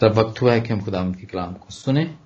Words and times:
तब 0.00 0.12
वक्त 0.12 0.42
हुआ 0.42 0.52
है 0.52 0.60
कि 0.60 0.68
हम 0.68 0.80
खुदावंद 0.80 1.16
के 1.16 1.26
कलाम 1.26 1.54
को 1.54 1.70
सुने। 1.70 2.16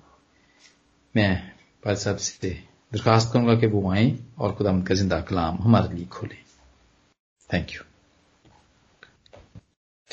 मैं 1.15 1.51
पाल 1.83 1.95
साहब 1.95 2.17
से 2.17 2.49
दरखास्त 2.93 3.33
करूँगा 3.33 3.55
कि 3.55 3.67
वो 3.67 3.91
आए 3.91 4.19
और 4.39 4.55
खुदावंद 4.55 4.87
का 4.87 4.95
ज़िंदा 4.95 5.21
कलाम 5.21 5.57
हमारे 5.61 5.95
लिए 5.95 6.05
खोले। 6.05 6.35
Thank 7.53 7.71
you 7.71 7.81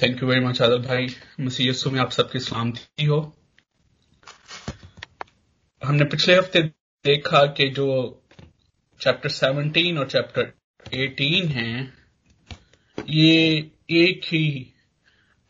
thank 0.03 0.22
you 0.22 0.29
very 0.29 0.40
much 0.40 0.62
Adar 0.62 0.79
भाई। 0.79 1.06
मसीह 1.40 1.90
में 1.93 2.01
आप 2.01 2.11
सबकी 2.11 2.38
सलामती 2.38 3.04
हो। 3.04 3.36
हमने 5.84 6.04
पिछले 6.04 6.36
हफ़्ते 6.36 6.62
देखा 7.04 7.46
कि 7.46 7.68
जो 7.70 7.86
चैप्टर 9.00 9.30
17 9.30 9.98
और 9.98 10.08
चैप्टर 10.08 10.52
18 10.86 11.48
हैं, 11.50 11.94
ये 13.08 13.70
एक 13.90 14.20
ही 14.24 14.71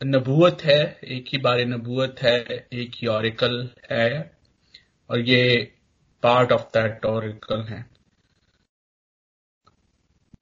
नबूत 0.01 0.61
है, 0.61 0.99
एक 1.03 1.25
ही 1.27 1.37
बारे 1.37 1.65
नबूत 1.65 2.19
है, 2.19 2.67
एक 2.73 2.91
ही 2.95 3.07
ऑरिकल 3.07 3.69
है, 3.91 4.37
और 5.09 5.19
ये 5.19 5.73
पार्ट 6.23 6.51
ऑफ़ 6.51 6.61
दैट 6.61 7.05
ऑरिकल 7.05 7.61
है। 7.61 7.85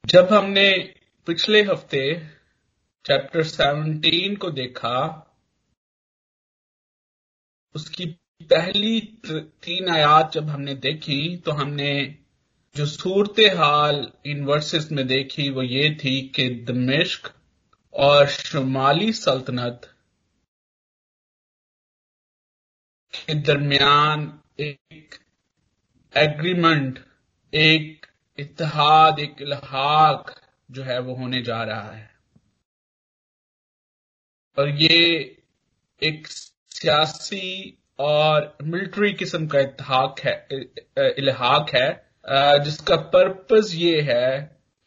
जब 0.05 0.33
हमने 0.33 0.93
पिछले 1.27 1.61
हफ़्ते 1.63 2.27
चैप्टर 3.05 3.43
17 3.43 4.35
को 4.37 4.49
देखा, 4.51 4.97
उसकी 7.75 8.05
पहली 8.41 8.99
तीन 9.63 9.89
आयात 9.89 10.31
जब 10.33 10.49
हमने 10.49 10.73
देखी 10.75 11.37
तो 11.37 11.51
हमने 11.51 12.15
जो 12.75 12.85
सूरत 12.85 13.39
हाल 13.57 14.11
इन 14.25 14.43
वर्सेस 14.45 14.91
में 14.91 15.07
देखी, 15.07 15.49
वो 15.49 15.61
ये 15.61 15.89
थी 15.95 16.21
कि 16.27 16.49
दमिश्क 16.49 17.33
और 17.93 18.27
शुमाली 18.27 19.11
सल्तनत 19.13 19.81
के 23.13 23.33
दरमियान 23.33 24.39
एक 24.59 25.15
एग्रीमेंट, 26.13 26.99
एक 27.53 28.05
इतिहाद 28.37 29.19
एक 29.19 29.41
इलाहाक 29.41 30.33
जो 30.71 30.83
है 30.83 30.99
वो 30.99 31.15
होने 31.15 31.41
जा 31.41 31.63
रहा 31.63 31.91
है। 31.91 32.09
और 34.57 34.69
ये 34.81 34.97
एक 36.01 36.27
सियासी 36.27 37.77
और 37.99 38.57
मिलिट्री 38.63 39.13
किस्म 39.13 39.47
का 39.47 39.59
इतिहाक 39.59 40.19
है 40.19 40.47
इलाहाक 41.17 41.75
है 41.75 42.63
जिसका 42.63 42.95
पर्पस 43.13 43.71
ये 43.75 44.01
है 44.01 44.39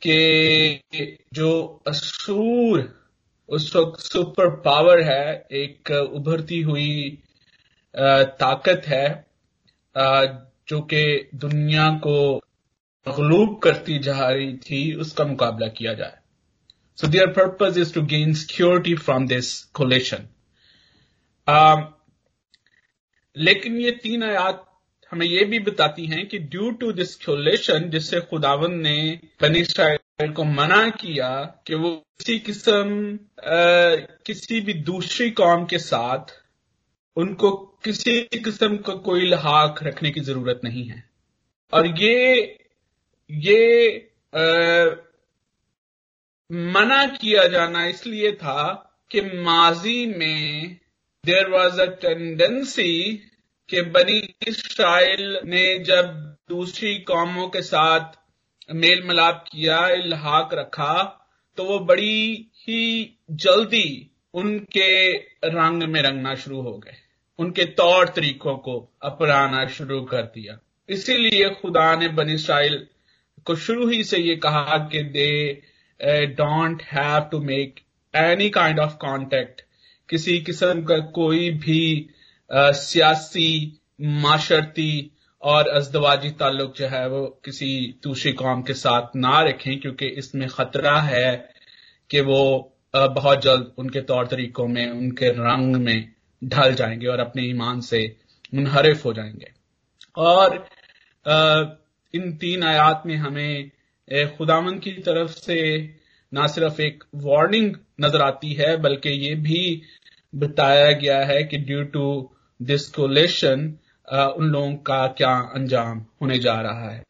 कि 0.02 1.18
जो 1.34 1.82
असूर 1.86 3.03
उस 3.48 3.74
वक्त 3.76 4.00
सुपर 4.00 4.48
पावर 4.60 5.00
है, 5.02 5.46
एक 5.52 5.90
उभरती 5.90 6.60
हुई 6.62 7.18
ताकत 7.94 8.82
है 8.86 9.06
जो 10.68 10.80
कि 10.82 11.30
दुनिया 11.34 11.90
को 12.06 12.16
मखलूब 13.06 13.58
करती 13.62 13.98
जा 13.98 14.28
रही 14.28 14.52
थी, 14.56 14.94
उसका 14.94 15.24
मुकाबला 15.24 15.66
किया 15.68 15.92
जाए। 15.94 16.18
So 16.98 17.06
their 17.06 17.26
purpose 17.32 17.78
is 17.78 17.94
to 17.94 18.02
gain 18.06 18.32
security 18.34 18.94
from 18.96 19.26
this 19.26 19.62
coalition 19.74 20.28
लेकिन 23.36 23.80
ये 23.80 23.90
तीन 24.02 24.22
आयात 24.22 24.64
हमें 25.12 25.26
ये 25.26 25.44
भी 25.44 25.58
बताती 25.58 26.06
हैं 26.06 26.26
कि 26.28 26.38
ड्यू 26.38 26.70
टू 26.70 26.92
दिस 26.92 27.14
कोलेशन 27.16 27.88
जिससे 27.90 28.20
खुदावन 28.20 28.74
ने 28.80 28.96
बनी 29.42 29.64
को 30.22 30.44
मना 30.44 30.88
किया 30.90 31.28
कि 31.66 31.74
वो 31.74 31.90
किसी 32.18 32.38
किस्म 32.38 33.18
किसी 34.26 34.60
भी 34.60 34.74
दूसरी 34.74 35.30
कौम 35.30 35.64
के 35.64 35.78
साथ 35.78 36.24
उनको 37.16 37.50
किसी 37.84 38.22
किस्म 38.22 38.76
का 38.76 38.92
को 38.92 38.98
कोई 38.98 39.26
लहाक 39.26 39.82
रखने 39.82 40.10
की 40.10 40.20
ज़रूरत 40.20 40.60
नहीं 40.64 40.84
है। 40.84 41.10
और 41.72 41.86
ये 41.86 42.58
ये 43.30 43.96
आ, 44.34 44.84
मना 46.52 47.06
किया 47.06 47.46
जाना 47.46 47.84
इसलिए 47.86 48.32
था 48.32 48.90
कि 49.10 49.20
माजी 49.20 50.06
में 50.06 50.76
देर 51.26 51.50
वॉज़ 51.50 51.80
अ 51.80 51.86
टेंडेंसी 51.86 53.12
कि 53.68 53.82
बनी 53.82 54.34
इसराइल 54.48 55.40
ने 55.44 55.78
जब 55.78 56.36
दूसरी 56.48 56.98
कौमों 56.98 57.48
के 57.48 57.62
साथ 57.62 58.23
मेल 58.68 59.02
मिलाप 59.02 59.44
किया, 59.52 59.86
इल्हाक 59.88 60.54
रखा 60.54 61.20
तो 61.58 61.64
वो 61.64 61.78
बड़ी 61.80 62.50
ही 62.58 63.18
जल्दी 63.30 64.10
उनके 64.34 65.12
रंग 65.46 65.82
में 65.82 66.00
रंगना 66.02 66.34
शुरू 66.34 66.60
हो 66.60 66.76
गए। 66.78 66.96
उनके 67.38 67.64
तौर 67.64 68.08
तरीकों 68.08 68.56
को 68.56 68.78
अपनाना 69.02 69.66
शुरू 69.66 70.00
कर 70.02 70.22
दिया। 70.24 70.58
इसीलिए 70.88 71.48
खुदा 71.50 71.94
ने 71.96 72.08
बनी 72.08 72.34
इसराइल 72.34 72.86
को 73.46 73.56
शुरू 73.56 73.88
ही 73.88 74.02
से 74.04 74.18
ये 74.18 74.36
कहा 74.36 74.76
कि 74.92 75.02
they 75.02 75.62
don't 76.34 76.82
have 76.82 77.20
to 77.22 77.40
make 77.40 77.80
any 78.14 78.48
kind 78.50 78.80
of 78.80 78.94
contact 78.94 79.60
किसी 80.08 80.38
किस्म 80.40 80.82
का 80.84 80.98
कोई 81.14 81.50
भी 81.50 82.10
सियासी, 82.50 83.80
माशरती 84.00 85.10
और 85.44 85.68
अजदवाजी 85.68 86.30
ताल्लुक 86.30 86.74
जो 86.76 86.86
है 86.88 87.06
वो 87.08 87.24
किसी 87.44 87.70
दूसरी 88.02 88.32
कौम 88.32 88.62
के 88.62 88.74
साथ 88.74 89.16
ना 89.16 89.40
रखें, 89.42 89.78
क्योंकि 89.80 90.06
इसमें 90.18 90.46
खतरा 90.48 90.98
है 91.00 91.34
कि 92.10 92.20
वो 92.20 92.70
बहुत 92.94 93.42
जल्द 93.42 93.72
उनके 93.78 94.00
तौर 94.02 94.26
तरीकों 94.26 94.66
में, 94.68 94.90
उनके 94.90 95.28
रंग 95.30 95.76
में 95.76 96.12
ढल 96.42 96.74
जाएँगे 96.74 97.06
और 97.06 97.20
अपने 97.20 97.42
ईमान 97.42 97.80
से 97.80 98.00
मुनहरफ 98.54 99.04
हो 99.04 99.12
जाएँगे। 99.12 99.52
और 100.16 100.66
इन 102.14 102.32
तीन 102.36 102.62
आयात 102.62 103.02
में 103.06 103.16
हमें 103.16 103.70
खुदामन 104.38 104.78
की 104.78 104.92
तरफ़ 105.02 105.30
से 105.30 105.60
ना 106.32 106.46
सिर्फ़ 106.46 106.80
एक 106.82 107.04
वार्निंग 107.24 107.74
नज़र 108.00 108.22
आती 108.22 108.52
है, 108.52 108.76
बल्कि 108.76 109.10
ये 109.10 109.34
भी 109.36 109.82
बताया 110.34 110.90
गया 110.92 111.18
है 111.24 111.42
कि 111.44 111.58
ड्यू 111.60 111.82
टू 111.92 112.06
दिस 112.60 112.88
कोलेशन 112.90 113.72
उन 114.08 114.48
लोगों 114.48 114.74
का 114.86 115.06
क्या 115.18 115.34
अंजाम 115.54 115.98
होने 116.22 116.38
जा 116.38 116.60
रहा 116.60 116.90
है? 116.90 117.02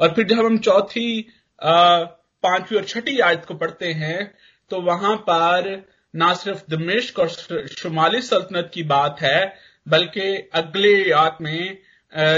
और 0.00 0.12
फिर 0.14 0.26
जब 0.26 0.38
हम 0.38 0.58
चौथी 0.58 1.26
पांचवी 1.62 2.78
और 2.78 2.84
छठी 2.84 3.18
आयत 3.20 3.44
को 3.44 3.54
पढ़ते 3.54 3.92
हैं 3.94 4.32
तो 4.70 4.80
वहाँ 4.82 5.16
पर 5.28 5.68
ना 6.14 6.32
सिर्फ़ 6.34 6.62
दमिश्क 6.70 7.18
और 7.18 7.28
शुमाली 7.28 8.20
सल्तनत 8.22 8.70
की 8.74 8.82
बात 8.84 9.20
है, 9.22 9.54
बल्कि 9.86 10.48
अगले 10.54 11.10
आयत 11.12 11.36
में 11.40 11.78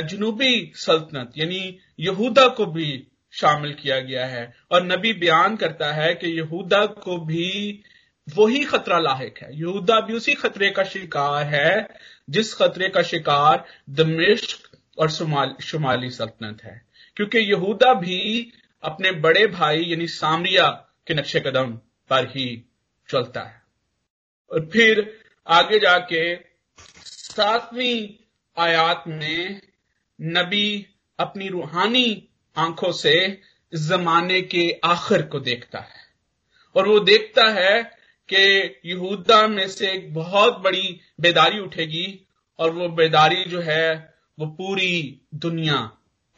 जनूबी 0.08 0.72
सल्तनत, 0.76 1.32
यानी 1.36 1.78
यहूदा 2.00 2.46
को 2.48 2.66
भी 2.66 2.90
शामिल 3.34 3.72
किया 3.74 3.98
गया 4.00 4.26
है। 4.26 4.52
और 4.72 4.82
नबी 4.86 5.12
बयान 5.14 5.56
करता 5.56 5.92
है 5.92 6.14
कि 6.14 6.38
यहूदा 6.38 6.84
को 6.86 7.16
भी 7.26 7.82
वही 8.28 8.64
खतरा 8.64 8.98
लाक 8.98 9.38
है। 9.42 9.48
यहूदा 9.60 10.00
भी 10.00 10.14
उसी 10.14 10.34
खतरे 10.34 10.70
का 10.70 10.82
शिकार 10.84 11.44
है 11.44 11.88
जिस 12.30 12.54
खतरे 12.54 12.88
का 12.88 13.02
शिकार 13.02 13.66
दमिश्क 13.90 14.78
और 14.98 15.10
शुमाली 15.62 16.10
सल्तनत 16.10 16.64
है। 16.64 16.86
क्योंकि 17.16 17.38
यहूदा 17.38 17.94
भी 17.94 18.52
अपने 18.82 19.12
बड़े 19.12 19.46
भाई, 19.46 19.84
यानी 19.84 20.06
सामरिया 20.06 20.68
के 21.06 21.14
नक्शे 21.14 21.40
कदम 21.40 21.72
पर 22.10 22.26
ही 22.26 22.72
चलता 23.08 23.40
है। 23.40 23.62
और 24.52 24.70
फिर 24.72 25.24
आगे 25.46 25.78
जाके 25.78 26.36
सातवीं 27.04 28.24
आयात 28.58 29.04
में 29.08 29.60
नबी 30.20 30.86
अपनी 31.18 31.48
रूहानी 31.48 32.28
आँखों 32.56 32.92
से 32.92 33.40
जमाने 33.74 34.42
के 34.42 34.80
आखिर 34.84 35.22
को 35.22 35.40
देखता 35.40 35.78
है। 35.78 36.02
और 36.76 36.88
वो 36.88 37.00
देखता 37.00 37.48
है 37.48 38.01
कि 38.32 38.80
यहूदा 38.84 39.46
में 39.48 39.66
से 39.68 39.90
एक 39.92 40.12
बहुत 40.14 40.58
बड़ी 40.58 41.00
बेदारी 41.20 41.58
उठेगी 41.60 42.06
और 42.58 42.70
वो 42.70 42.88
बेदारी 42.90 43.44
जो 43.44 43.60
है, 43.60 44.14
वो 44.38 44.46
पूरी 44.48 45.20
दुनिया 45.36 45.76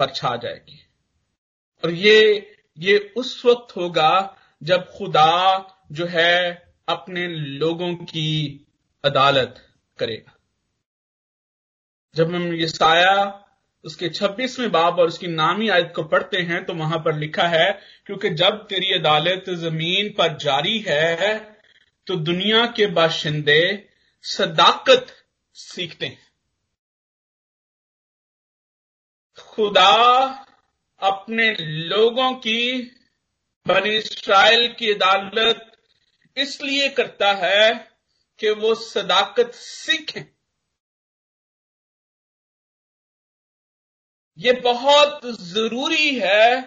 पर 0.00 0.10
छा 0.10 0.34
जाएगी। 0.36 0.80
और 1.84 1.90
ये 1.92 2.50
ये 2.78 2.98
उस 3.16 3.44
वक्त 3.46 3.76
होगा 3.76 4.36
जब 4.62 4.90
खुदा 4.90 5.30
जो 5.92 6.06
है 6.06 6.74
अपने 6.88 7.26
लोगों 7.28 7.94
की 7.94 8.66
अदालत 9.04 9.62
करेगा। 9.98 10.32
जब 12.14 12.34
हम 12.34 12.52
ये 12.54 12.68
साया 12.68 13.40
उसके 13.84 14.08
छब्बीसवें 14.08 14.70
बाब 14.72 14.98
और 14.98 15.08
उसकी 15.08 15.26
नामी 15.26 15.68
आयत 15.68 15.92
को 15.96 16.02
पढ़ते 16.04 16.40
हैं 16.42 16.64
तो 16.64 16.74
वहाँ 16.74 16.98
पर 16.98 17.14
लिखा 17.14 17.46
है, 17.48 17.70
क्योंकि 18.06 18.30
जब 18.32 18.66
तेरी 18.68 18.92
अदालत 18.92 19.50
ज़मीन 19.50 20.08
पर 20.18 20.36
जारी 20.36 20.78
है 20.78 21.34
तो 22.06 22.16
दुनिया 22.16 22.66
के 22.66 22.86
बाशिंदे 22.86 23.88
सदाकत 24.22 25.06
सीखते 25.52 26.06
हैं। 26.06 26.32
खुदा 29.38 30.24
अपने 31.00 31.56
लोगों 31.60 32.32
की, 32.34 32.82
बनी 33.66 33.96
इसराइल 33.96 34.74
की 34.78 34.92
अदालत 34.92 35.70
इसलिए 36.36 36.88
करता 36.88 37.32
है 37.32 37.94
कि 38.38 38.50
वो 38.50 38.74
सदाकत 38.74 39.50
सीखें। 39.54 40.24
ये 44.38 44.52
बहुत 44.52 45.20
ज़रूरी 45.24 46.20
है 46.22 46.60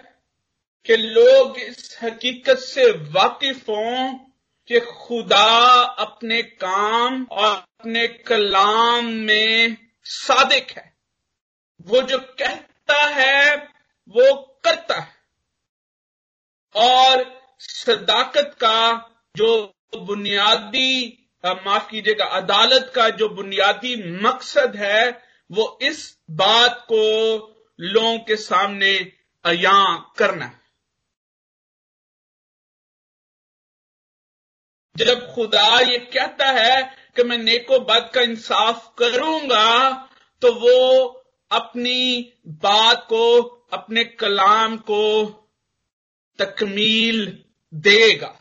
कि 0.85 0.97
लोग 0.97 1.57
इस 1.57 1.99
हकीकत 2.03 2.57
से 2.57 2.91
वाकिफ 2.91 3.69
हों 3.69 4.26
कि 4.67 4.79
खुदा 4.79 5.81
अपने 5.83 6.41
काम 6.43 7.27
और 7.31 7.55
अपने 7.55 8.07
कलाम 8.07 9.05
में 9.05 9.77
सादिक 10.03 10.71
है। 10.71 10.97
वो 11.81 12.01
जो 12.01 12.19
कहता 12.19 13.05
है, 13.05 13.55
वो 14.09 14.59
करता 14.63 14.99
है। 14.99 15.15
और 16.75 17.41
सदाकत 17.59 18.55
का 18.59 19.09
जो 19.37 19.73
बुनियादी 19.97 21.23
माफ़ 21.45 21.89
कीजिएगा, 21.89 22.25
अदालत 22.25 22.91
का 22.95 23.09
जो 23.09 23.29
बुनियादी 23.29 24.21
मकसद 24.21 24.75
है, 24.75 25.23
वो 25.51 25.79
इस 25.81 26.17
बात 26.31 26.85
को 26.91 27.01
लोगों 27.79 28.19
के 28.19 28.35
सामने 28.35 29.11
अया 29.45 29.97
करना 30.17 30.45
है। 30.45 30.66
जब 34.97 35.33
खुदा 35.33 35.79
ये 35.79 35.97
कहता 35.97 36.45
है 36.51 36.81
कि 37.15 37.23
मैं 37.23 37.37
नेको 37.37 37.79
बद 37.79 38.11
का 38.13 38.21
इंसाफ 38.21 38.93
करूँगा 38.97 39.91
तो 40.41 40.51
वो 40.53 41.05
अपनी 41.51 42.33
बात 42.47 43.05
को, 43.09 43.41
अपने 43.73 44.03
कलाम 44.03 44.77
को 44.77 45.25
तकमील 46.39 47.43
देगा। 47.73 48.33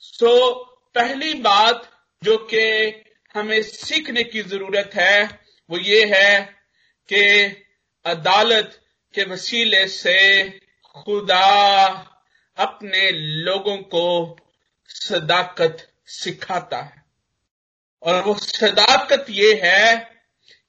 सो, 0.00 0.54
पहली 0.94 1.34
बात 1.34 1.90
जो 2.22 2.36
कि 2.52 2.62
हमें 3.34 3.62
सीखने 3.62 4.22
की 4.24 4.42
ज़रूरत 4.42 4.90
है, 4.94 5.40
वो 5.70 5.78
ये 5.78 6.04
है 6.04 6.40
कि 7.08 7.22
अदालत 8.04 8.80
के 9.14 9.24
वसीले 9.24 9.86
से 9.88 10.18
खुदा 10.94 11.46
अपने 12.56 13.10
लोगों 13.44 13.76
को 13.76 14.36
सदाकत 14.88 15.92
सिखाता 16.06 16.78
है। 16.78 17.04
और 18.02 18.22
वो 18.22 18.34
सदाकत 18.34 19.26
ये 19.30 19.60
है 19.64 19.96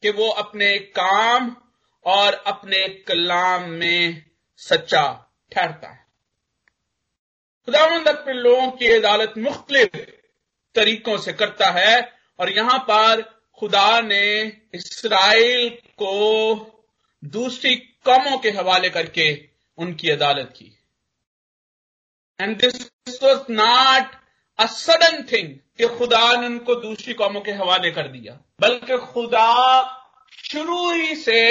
कि 0.01 0.09
वो 0.09 0.29
अपने 0.29 0.77
काम 0.79 1.57
और 2.05 2.33
अपने 2.33 2.87
कलाम 2.87 3.69
में 3.69 4.25
सच्चा 4.57 5.31
ठहरता 5.51 5.89
है। 5.89 6.07
खुदावंद 7.65 8.07
अपने 8.07 8.33
लोगों 8.33 8.71
की 8.71 8.87
अदालत 8.87 9.33
मुख्तलिफ़ 9.37 9.97
तरीकों 10.75 11.17
से 11.17 11.33
करता 11.33 11.69
है 11.69 12.13
और 12.39 12.49
यहाँ 12.49 12.79
पर 12.79 13.21
खुदा 13.59 14.01
ने 14.01 14.43
इसराइल 14.73 15.69
को 15.69 16.73
दूसरी 17.25 17.75
कौमों 17.75 18.37
के 18.37 18.49
हवाले 18.49 18.89
करके 18.89 19.49
उनकी 19.77 20.09
अदालत 20.09 20.53
की। 20.57 20.79
And 22.41 22.57
this 22.57 22.91
was 23.23 23.51
not 23.51 24.15
a 24.59 24.65
sudden 24.67 25.21
thing 25.23 25.49
कि 25.77 25.87
खुदा 25.97 26.31
ने 26.31 26.45
उनको 26.47 26.75
दूसरी 26.75 27.13
कौमों 27.13 27.41
के 27.41 27.51
हवाले 27.53 27.91
कर 27.91 28.07
दिया। 28.07 28.33
बल्कि 28.61 28.97
खुदा 29.03 29.49
शुरू 30.43 30.91
ही 30.91 31.15
से 31.15 31.41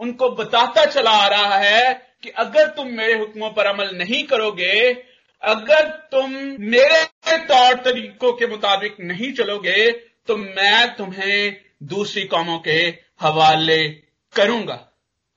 उनको 0.00 0.28
बताता 0.30 0.84
चला 0.84 1.10
आ 1.10 1.26
रहा 1.28 1.56
है 1.56 1.92
कि 2.22 2.28
अगर 2.38 2.68
तुम 2.68 2.88
मेरे 2.88 3.14
हुक्मों 3.18 3.50
पर 3.50 3.66
अमल 3.66 3.90
नहीं 3.94 4.22
करोगे, 4.24 4.92
अगर 5.42 5.88
तुम 6.12 6.30
मेरे 6.66 7.36
तौर 7.46 7.74
तरीकों 7.84 8.32
के 8.32 8.46
मुताबिक 8.46 8.96
नहीं 9.00 9.32
चलोगे 9.32 9.90
तो 10.26 10.36
मैं 10.36 10.94
तुम्हें 10.96 11.56
दूसरी 11.82 12.24
कौमों 12.24 12.58
के 12.58 12.78
हवाले 13.20 13.88
करूँगा। 14.34 14.78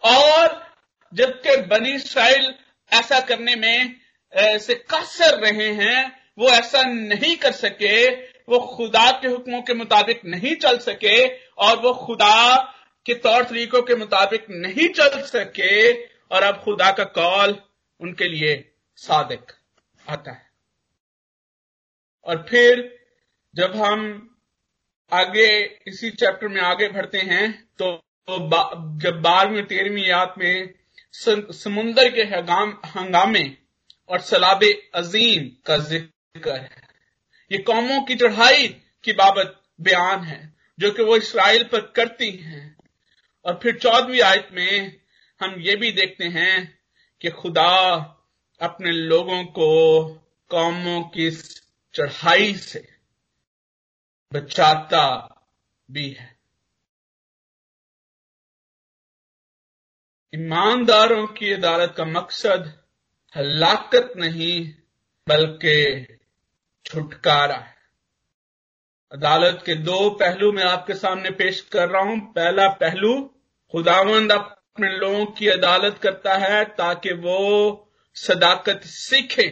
और 0.03 0.61
जबकि 1.11 1.55
बनी 1.67 1.93
इसराइल 1.93 2.53
ऐसा 2.91 3.19
करने 3.19 3.55
में 3.55 3.95
से 4.37 4.75
कसर 4.75 5.39
रहे 5.39 5.71
हैं 5.71 6.21
वो 6.37 6.49
ऐसा 6.49 6.81
नहीं 6.83 7.35
कर 7.37 7.51
सके 7.51 8.09
वो 8.49 8.59
खुदा 8.75 9.11
के 9.11 9.27
हुक्मों 9.27 9.61
के 9.61 9.73
मुताबिक 9.73 10.21
नहीं 10.25 10.55
चल 10.55 10.77
सके 10.77 11.27
और 11.57 11.79
वो 11.79 11.93
खुदा 11.93 12.55
के 13.05 13.13
तौर 13.13 13.43
तरीकों 13.43 13.81
के 13.81 13.95
मुताबिक 13.95 14.45
नहीं 14.49 14.89
चल 14.89 15.21
सके 15.21 15.93
और 16.31 16.43
अब 16.43 16.61
खुदा 16.63 16.91
का 16.91 17.03
कॉल 17.03 17.55
उनके 17.99 18.27
लिए 18.27 18.71
सादिक 18.95 19.51
आता 20.09 20.31
है। 20.31 20.49
और 22.25 22.45
फिर 22.49 22.99
जब 23.55 23.75
हम 23.75 24.29
आगे 25.11 25.79
इसी 25.87 26.09
चैप्टर 26.09 26.47
में 26.47 26.61
आगे 26.61 26.87
बढ़ते 26.87 27.17
हैं 27.17 27.69
तो, 27.81 28.01
जब 28.29 29.21
बारहवीं 29.21 29.63
तेरहवीं 29.63 30.05
याद 30.05 30.33
में 30.37 30.73
समुन्दर 31.51 32.09
के 32.11 32.21
हंगामे 32.21 33.64
और 34.09 34.21
सलाबे 34.21 34.89
अजीम 34.95 35.49
का 35.65 35.77
ज़िक्र 35.77 36.55
है। 36.55 36.69
ये 37.51 37.57
कौमों 37.57 38.01
की 38.03 38.15
चढ़ाई 38.15 38.67
की 39.03 39.13
बाबत 39.13 39.61
बयान 39.81 40.23
है, 40.23 40.53
जो 40.79 40.91
कि 40.91 41.03
वो 41.03 41.17
इसराइल 41.17 41.63
पर 41.63 41.79
करती 41.79 42.31
हैं। 42.31 42.77
और 43.45 43.59
फिर 43.63 43.77
चौदहवीं 43.79 44.21
आयत 44.21 44.49
में 44.51 45.01
हम 45.41 45.55
ये 45.59 45.75
भी 45.75 45.91
देखते 45.91 46.25
हैं 46.25 46.79
कि 47.21 47.29
खुदा 47.29 47.71
अपने 48.61 48.91
लोगों 48.91 49.43
को 49.43 50.07
कौमों 50.49 51.01
की 51.03 51.31
चढ़ाई 51.93 52.53
से 52.53 52.87
बचाता 54.33 55.05
भी 55.91 56.09
है। 56.09 56.39
ईमानदारों 60.33 61.27
की 61.27 61.53
अदालत 61.53 61.93
का 61.97 62.05
मकसद 62.05 62.84
हलाकत 63.37 64.13
नहीं, 64.17 64.73
बल्कि 65.27 66.07
छुटकारा 66.85 67.55
है। 67.55 67.75
अदालत 69.11 69.63
के 69.65 69.75
दो 69.75 70.09
पहलू 70.09 70.51
मैं 70.51 70.63
आपके 70.63 70.93
सामने 70.93 71.29
पेश 71.29 71.61
कर 71.61 71.89
रहा 71.89 72.01
हूँ। 72.01 72.33
पहला 72.33 72.67
पहलू, 72.67 73.31
खुदावंद 73.71 74.31
अपने 74.31 74.97
लोगों 74.97 75.25
की 75.25 75.47
अदालत 75.47 75.97
करता 75.97 76.35
है 76.35 76.65
ताकि 76.65 77.13
वो 77.13 77.91
सदाकत 78.15 78.81
सीखे 78.83 79.49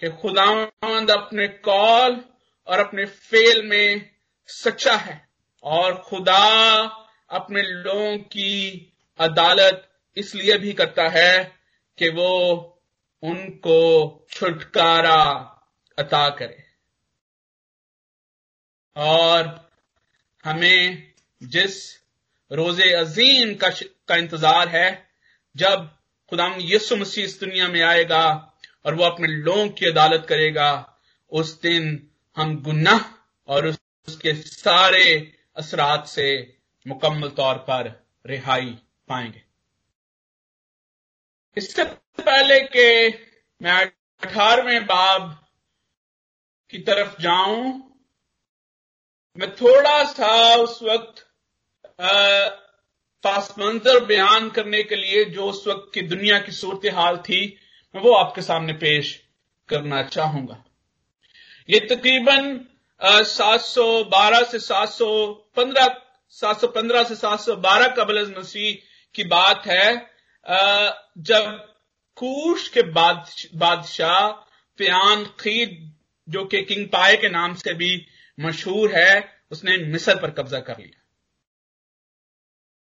कि 0.00 0.08
खुदावंद 0.08 1.10
अपने 1.10 1.48
कॉल 1.48 2.24
और 2.66 2.78
अपने 2.78 3.04
फेल 3.04 3.62
में 3.66 4.10
सच्चा 4.46 4.96
है 4.96 5.28
और 5.62 5.94
खुदा 5.94 6.44
अपने 7.30 7.62
लोगों 7.62 8.18
की 8.18 8.92
अदालत 9.18 9.88
इसलिए 10.16 10.58
भी 10.58 10.72
करता 10.72 11.08
है 11.08 11.63
कि 11.98 12.08
वो 12.08 12.30
उनको 13.22 13.80
छुटकारा 14.30 15.22
अता 15.98 16.28
करे। 16.30 16.62
और 18.96 19.70
हमें 20.44 21.12
जिस 21.40 21.76
रोज़े 22.50 22.92
अजीम 22.92 23.54
का, 23.54 23.68
का 23.70 24.16
इंतज़ार 24.16 24.68
है 24.68 24.88
जब 25.54 25.88
खुदा 26.32 26.46
यसु 26.60 26.96
मसीह 26.96 27.24
इस 27.24 27.38
दुनिया 27.40 27.68
में 27.68 27.80
आएगा 27.82 28.24
और 28.84 28.94
वो 28.94 29.04
अपने 29.04 29.28
लोगों 29.28 29.68
की 29.68 29.86
अदालत 29.86 30.26
करेगा 30.28 30.70
उस 31.32 31.60
दिन 31.62 31.86
हम 32.36 32.56
गुनाह 32.62 33.00
और 33.48 33.66
उसके 33.66 34.34
सारे 34.34 35.32
असरात 35.56 36.06
से 36.06 36.28
मुकम्मल 36.86 37.28
तौर 37.28 37.58
पर 37.68 37.92
रिहाई 38.26 38.70
पाएँगे। 39.08 39.43
इससे 41.56 41.84
पहले 42.20 42.60
के 42.66 43.08
मैं 43.60 43.80
अठारहवें 44.22 44.86
बाब 44.86 45.30
की 46.70 46.78
तरफ़ 46.78 47.20
जाऊँ, 47.22 47.64
मैं 49.36 49.50
थोड़ा 49.56 50.02
सा 50.04 50.54
उस 50.54 50.78
वक्त 50.82 51.24
पास 53.24 53.54
मंजर 53.58 54.04
बयान 54.04 54.48
करने 54.50 54.82
के 54.82 54.96
लिए 54.96 55.24
जो 55.24 55.44
उस 55.46 55.66
वक्त 55.68 55.90
की 55.94 56.02
दुनिया 56.02 56.38
की 56.38 56.52
सूरत 56.52 56.94
हाल 56.94 57.16
थी, 57.18 57.40
मैं 57.94 58.02
वो 58.02 58.12
आपके 58.14 58.42
सामने 58.42 58.72
पेश 58.72 59.20
करना 59.68 60.02
चाहूँगा। 60.04 60.62
ये 61.68 61.80
तकरीबन 61.86 62.58
712 63.26 64.44
से 64.50 64.58
715 64.60 65.88
715 66.36 67.04
से 67.04 67.16
712 67.16 67.94
कबल 67.96 68.34
मसीह 68.38 68.74
की 69.14 69.24
बात 69.28 69.66
है। 69.66 70.13
जब 70.46 71.74
कूश 72.16 72.68
के 72.68 72.82
बादशाह 72.82 74.30
प्यान 74.78 75.24
खीद 75.40 75.92
जो 76.28 76.44
कि 76.44 76.62
किंग 76.62 76.86
पाए 76.88 77.16
के 77.16 77.28
नाम 77.28 77.54
से 77.54 77.74
भी 77.74 78.06
मशहूर 78.38 78.94
है, 78.94 79.40
उसने 79.52 79.76
मिस्र 79.78 80.14
पर 80.16 80.30
कब्जा 80.30 80.60
कर 80.60 80.78
लिया। 80.78 81.00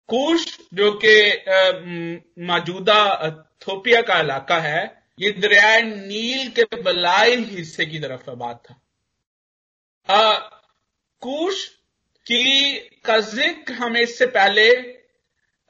कुश, 0.08 0.46
जो 0.74 0.90
कि 1.04 2.44
मौजूदा 2.46 3.30
थोपिया 3.62 4.00
का 4.02 4.18
इलाका 4.20 4.58
है, 4.58 4.82
ये 5.18 5.30
दरियाए 5.32 5.82
नील 5.82 6.48
के 6.50 6.64
बलाई 6.82 7.36
हिस्से 7.36 7.86
की 7.86 7.98
तरफ़ 7.98 8.30
आबाद 8.30 8.60
था। 8.64 8.80
कूश 11.22 11.66
की 12.26 12.78
का 13.04 13.18
ज़िक्र 13.20 13.72
हमें 13.74 14.00
इससे 14.00 14.26
पहले 14.28 14.97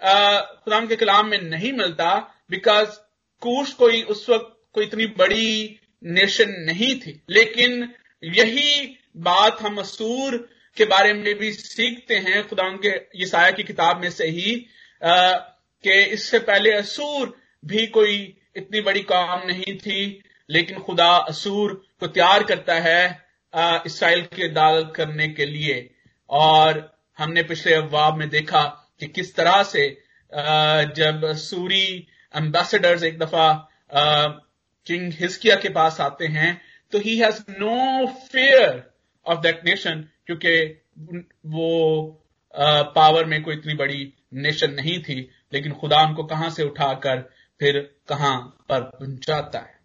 खुदाम 0.02 0.86
के 0.86 0.96
कलाम 0.96 1.28
में 1.28 1.40
नहीं 1.40 1.72
मिलता 1.72 2.14
बिकॉज़ 2.50 2.88
कूश 3.42 3.72
कोई 3.72 4.02
उस 4.02 4.28
वक्त 4.30 4.56
कोई 4.74 4.84
इतनी 4.84 5.06
बड़ी 5.18 5.78
नेशन 6.04 6.50
नहीं 6.66 6.94
थी। 7.00 7.20
लेकिन 7.30 7.92
यही 8.22 8.96
बात 9.16 9.60
हम 9.62 9.78
असूर 9.78 10.36
के 10.76 10.84
बारे 10.84 11.12
में 11.12 11.34
भी 11.38 11.52
सीखते 11.52 12.16
हैं 12.18 12.46
खुदा 12.48 12.68
के 12.84 12.94
ईसाया 13.22 13.50
की 13.50 13.62
किताब 13.62 14.00
में 14.00 14.10
से 14.10 14.26
ही 14.28 14.54
कि 15.02 16.00
इससे 16.02 16.38
पहले 16.40 16.72
असूर 16.72 17.36
भी 17.64 17.86
कोई 17.86 18.16
इतनी 18.56 18.80
बड़ी 18.80 19.00
काम 19.02 19.46
नहीं 19.46 19.76
थी, 19.76 20.22
लेकिन 20.50 20.78
खुदा 20.78 21.10
असूर 21.28 21.72
को 22.00 22.06
तैयार 22.06 22.42
करता 22.42 22.74
है 22.80 23.02
इसराइल 23.86 24.22
के 24.34 24.48
दाल 24.48 24.84
करने 24.96 25.28
के 25.28 25.46
लिए। 25.46 25.90
और 26.30 26.98
हमने 27.18 27.42
पिछले 27.42 27.74
अफवाब 27.74 28.16
में 28.16 28.28
देखा 28.28 28.62
कि 29.00 29.06
किस 29.06 29.34
तरह 29.36 29.62
से 29.62 29.88
जब 30.96 31.32
सूरी 31.38 32.06
एम्बेसडर्स 32.34 33.02
एक 33.02 33.18
दफ़ा 33.18 33.52
किंग 34.86 35.12
हिस्किया 35.12 35.56
के 35.56 35.68
पास 35.68 36.00
आते 36.00 36.26
हैं 36.26 36.60
तो 36.92 36.98
he 36.98 37.16
has 37.18 37.40
no 37.50 38.06
fear 38.32 38.82
of 39.26 39.40
that 39.40 39.64
nation 39.64 40.04
क्योंकि 40.26 40.60
वो 41.46 42.24
पावर 42.96 43.24
में 43.24 43.42
कोई 43.42 43.54
इतनी 43.54 43.74
बड़ी 43.74 44.12
नेशन 44.34 44.72
नहीं 44.72 44.98
थी, 45.02 45.14
लेकिन 45.52 45.72
खुदा 45.72 46.02
उनको 46.02 46.24
कहाँ 46.24 46.48
से 46.50 46.62
उठाकर 46.62 47.20
फिर 47.60 47.78
कहाँ 48.08 48.38
पर 48.68 48.80
पहुंचाता 48.80 49.58
है। 49.58 49.76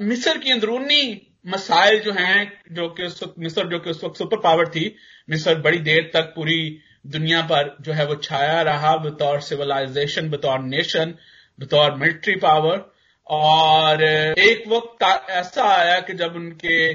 मिस्र 0.00 0.38
की 0.38 0.50
अंदरूनी 0.50 1.28
मसाइल 1.46 2.00
जो 2.00 2.12
हैं, 2.12 2.52
जो 2.72 2.88
कि 2.88 3.02
उस 3.02 3.22
वक्त, 3.22 3.34
मिस्र 3.38 3.68
जो 3.68 3.78
कि 3.78 3.90
उस 3.90 4.02
वक्त 4.04 4.18
सुपर 4.18 4.40
पावर 4.40 4.68
थी, 4.68 4.94
मिस्र 5.30 5.54
बड़ी 5.60 5.78
देर 5.80 6.10
तक 6.14 6.32
पूरी 6.36 6.80
दुनिया 7.04 7.40
पर 7.42 7.76
जो 7.80 7.92
है 7.92 8.06
वो 8.06 8.14
छाया 8.14 8.60
रहा 8.62 8.96
बतौर 8.96 9.40
सिविलाइजेशन 9.40 10.30
बतौर 10.30 10.58
नेशन 10.58 11.14
बतौर 11.60 11.94
मिलिट्री 11.94 12.34
पावर 12.36 12.84
और 13.26 14.02
एक 14.02 14.68
वक्त 14.68 15.02
ऐसा 15.30 15.64
आया 15.64 15.98
कि 16.00 16.14
जब 16.14 16.34
उनके 16.36 16.92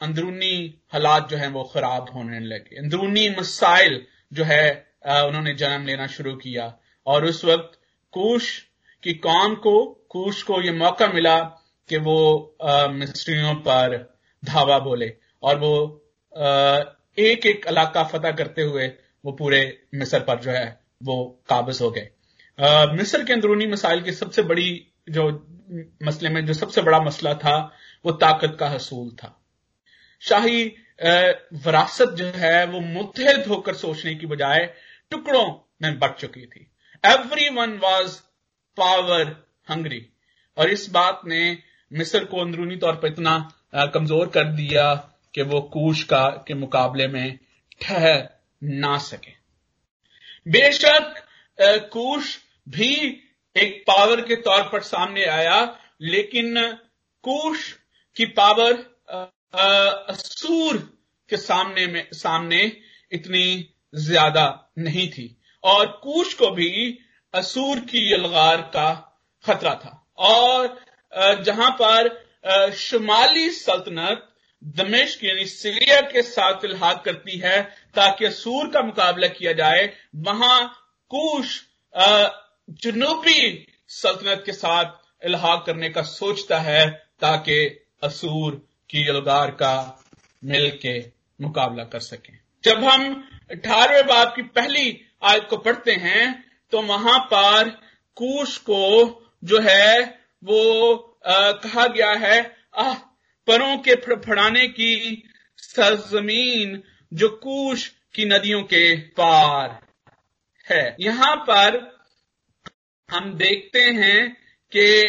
अंदरूनी 0.00 0.80
हालात 0.92 1.28
जो 1.30 1.36
है 1.36 1.48
वो 1.48 1.62
खराब 1.64 2.10
होने 2.14 2.40
लगे। 2.40 2.76
अंदरूनी 2.76 3.28
मसाइल 3.30 4.02
जो 4.32 4.44
है 4.44 4.70
उन्होंने 5.06 5.54
जन्म 5.54 5.86
लेना 5.86 6.06
शुरू 6.06 6.34
किया। 6.36 6.72
और 7.06 7.24
उस 7.24 7.44
वक्त 7.44 7.78
कुश 8.12 8.58
की 9.02 9.12
कौम 9.14 9.54
को, 9.54 10.06
कुश 10.10 10.42
को 10.42 10.60
यह 10.62 10.72
मौका 10.72 11.06
मिला 11.06 11.38
कि 11.88 11.96
वो 11.98 12.56
मिस्ट्रियों 12.90 13.54
पर 13.54 13.96
धावा 14.42 14.78
बोले। 14.78 15.12
और 15.42 15.58
वो 15.58 15.74
एक 17.18 17.46
एक 17.46 17.66
इलाका 17.68 18.02
फतह 18.04 18.30
करते 18.30 18.62
हुए 18.62 18.88
वो 19.24 19.32
पूरे 19.32 19.60
मिस्र 19.94 20.20
पर 20.20 20.38
जो 20.40 20.50
है, 20.50 20.80
वो 21.02 21.42
काबज 21.48 21.80
हो 21.82 21.90
गए। 21.90 22.08
मिस्र 22.96 23.24
के 23.24 23.32
अंदरूनी 23.32 23.66
मसाइल 23.66 24.02
की 24.02 24.12
सबसे 24.12 24.42
बड़ी 24.44 24.70
जो 25.10 25.28
मसले 26.02 26.28
में 26.28 26.44
जो 26.46 26.54
सबसे 26.54 26.82
बड़ा 26.82 27.00
मसला 27.00 27.34
था, 27.34 27.56
वो 28.04 28.12
ताकत 28.14 28.56
का 28.60 28.68
हसूल 28.68 29.10
था। 29.12 29.34
शाही 30.22 30.64
विरासत 31.02 32.14
जो 32.18 32.26
है, 32.36 32.64
वो 32.66 32.80
मुतहद 32.80 33.46
होकर 33.46 33.74
सोचने 33.76 34.14
की 34.14 34.26
बजाय 34.26 34.64
टुकड़ों 35.10 35.46
में 35.82 35.98
बढ़ 35.98 36.12
चुकी 36.12 36.46
थी। 36.46 36.70
Every 37.04 37.48
one 37.48 37.78
was 37.82 38.18
power 38.78 39.36
hungry 39.68 40.04
और 40.56 40.70
इस 40.70 40.88
बात 40.90 41.20
ने 41.26 41.58
मिस्र 41.90 42.24
को 42.24 42.40
अंदरूनी 42.40 42.76
तौर 42.76 42.96
पर 42.96 43.08
इतना 43.08 43.38
कमज़ोर 43.94 44.28
कर 44.28 44.44
दिया 44.52 44.94
कि 45.34 45.42
वो 45.42 45.60
कूश 45.72 46.02
का, 46.04 46.26
के 46.48 46.54
मुकाबले 46.54 47.06
में 47.06 47.38
ठहर 47.80 48.28
ना 48.62 48.96
सके। 49.00 49.32
बेशक 50.46 51.14
कूश 51.92 52.36
भी 52.66 52.94
एक 53.56 53.82
पावर 53.86 54.20
के 54.20 54.36
तौर 54.38 54.62
पर 54.72 54.82
सामने 54.82 55.24
आया, 55.26 55.58
लेकिन 56.02 56.54
कूश 57.24 57.72
की 58.16 58.26
पावर 58.36 58.72
असूर 60.08 60.76
के 61.30 61.36
सामने 61.36 61.86
में, 61.86 62.06
सामने 62.12 62.60
इतनी 63.12 63.68
ज़्यादा 63.94 64.72
नहीं 64.78 65.08
थी। 65.10 65.34
और 65.64 65.86
कूश 66.02 66.34
को 66.34 66.50
भी 66.50 66.98
असूर 67.34 67.80
की 67.80 68.12
यलगार 68.12 68.60
का 68.74 68.90
खतरा 69.44 69.74
था। 69.74 69.94
और 70.18 71.42
जहाँ 71.42 71.70
पर 71.80 72.72
शुमाली 72.76 73.50
सल्तनत 73.50 74.24
दमिश्क 74.62 75.24
यानी 75.24 75.44
सीरिया 75.46 76.00
के 76.02 76.22
साथ 76.22 76.64
इलाहाक 76.64 77.02
करती 77.04 77.38
है 77.38 77.60
ताकि 77.98 78.24
असूर 78.24 78.68
का 78.70 78.82
मुकाबला 78.82 79.28
किया 79.28 79.52
जाए। 79.54 79.90
वहाँ 80.24 80.58
कूश 81.10 81.60
जनूबी 82.82 83.66
सल्तनत 83.90 84.42
के 84.46 84.52
साथ 84.52 85.26
इलाहाक 85.26 85.64
करने 85.66 85.88
का 85.90 86.02
सोचता 86.04 86.58
है 86.60 86.88
ताकि 87.20 87.58
असूर 88.02 88.54
की 88.90 89.08
यलगार 89.08 89.50
का 89.62 89.74
मिल 90.42 90.70
के 90.82 90.98
मुकाबला 91.38 91.84
कर 91.84 92.00
सके। 92.00 92.32
जब 92.64 92.84
हम 92.84 93.02
अठारहवें 93.50 94.06
बाप 94.06 94.32
की 94.36 94.42
पहली 94.42 94.86
आयत 95.22 95.46
को 95.50 95.56
पढ़ते 95.58 95.92
हैं 95.96 96.24
तो 96.72 96.82
वहाँ 96.82 97.18
पर 97.32 97.70
कूश 98.16 98.56
को 98.58 98.84
जो 99.44 99.60
है 99.60 100.00
वो 100.42 100.60
आ, 101.26 101.52
कहा 101.52 101.86
गया 101.86 102.10
है 102.18 102.38
आह 102.78 102.94
परों 103.48 103.76
के 103.78 103.94
फड़फड़ाने 103.96 104.66
की 104.68 105.22
सरजमीन 105.58 106.82
जो 107.12 107.28
कूश 107.42 107.86
की 108.14 108.24
नदियों 108.24 108.62
के 108.62 108.96
पार 109.18 109.78
है। 110.68 110.96
यहाँ 111.00 111.36
पर 111.48 111.76
हम 113.08 113.32
देखते 113.34 113.80
हैं 113.80 114.32
कि 114.72 115.04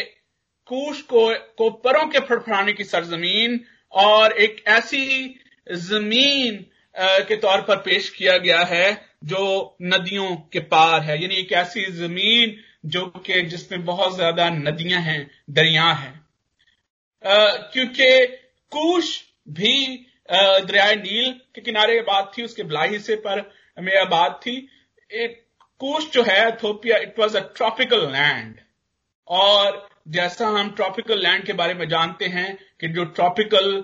कूश 0.70 1.01
को 1.03 1.27
को 1.58 1.70
परों 1.79 2.06
के 2.08 2.20
फड़फड़ाने 2.20 2.74
की 2.74 2.84
सरजमीन 2.84 3.60
और 3.94 4.32
एक 4.32 4.63
ऐसी 4.68 5.36
ज़मीन 5.68 6.65
के 6.96 7.36
तौर 7.36 7.62
पर 7.62 7.77
पेश 7.77 8.10
किया 8.10 8.38
गया 8.38 8.63
है 8.63 8.86
जो 9.25 9.75
नदियों 9.82 10.36
के 10.53 10.60
पार 10.60 11.01
है। 11.01 11.22
यानी 11.22 11.36
एक 11.36 11.51
ऐसी 11.53 11.86
ज़मीन 11.91 12.56
जो 12.86 13.06
कि 13.25 13.41
जिसमें 13.41 13.86
बहुत 13.86 14.15
ज़्यादा 14.15 14.50
नदियाँ 14.50 15.01
हैं, 15.01 15.29
दरिया 15.50 15.91
हैं। 15.94 16.13
क्योंकि 17.74 18.25
कूश 18.72 19.22
भी 19.50 20.06
दरियाए 20.30 20.96
नील 20.96 21.32
के 21.56 21.62
किनारे 21.62 22.00
आबाद 22.00 22.32
थी 22.38 22.44
उसके 22.44 22.64
बलाई 22.64 22.90
हिस्से 22.90 23.16
पर 23.26 23.42
में 23.78 23.96
आबाद 23.98 24.40
थी। 24.46 24.56
एक 25.12 25.42
कूश 25.82 26.10
जो 26.12 26.24
है 26.24 26.52
Ethiopia 26.58 26.98
it 26.98 27.20
was 27.20 27.38
a 27.38 27.42
tropical 27.58 28.08
land 28.12 28.56
और 29.28 29.88
जैसा 30.08 30.48
हम 30.48 30.70
ट्रॉपिकल 30.76 31.20
लैंड 31.20 31.46
के 31.46 31.54
बारे 31.54 31.74
में 31.74 31.88
जानते 31.90 32.26
हैं 32.28 32.58
कि 32.82 32.88
जो 32.88 33.04
ट्रॉपिकल 33.18 33.84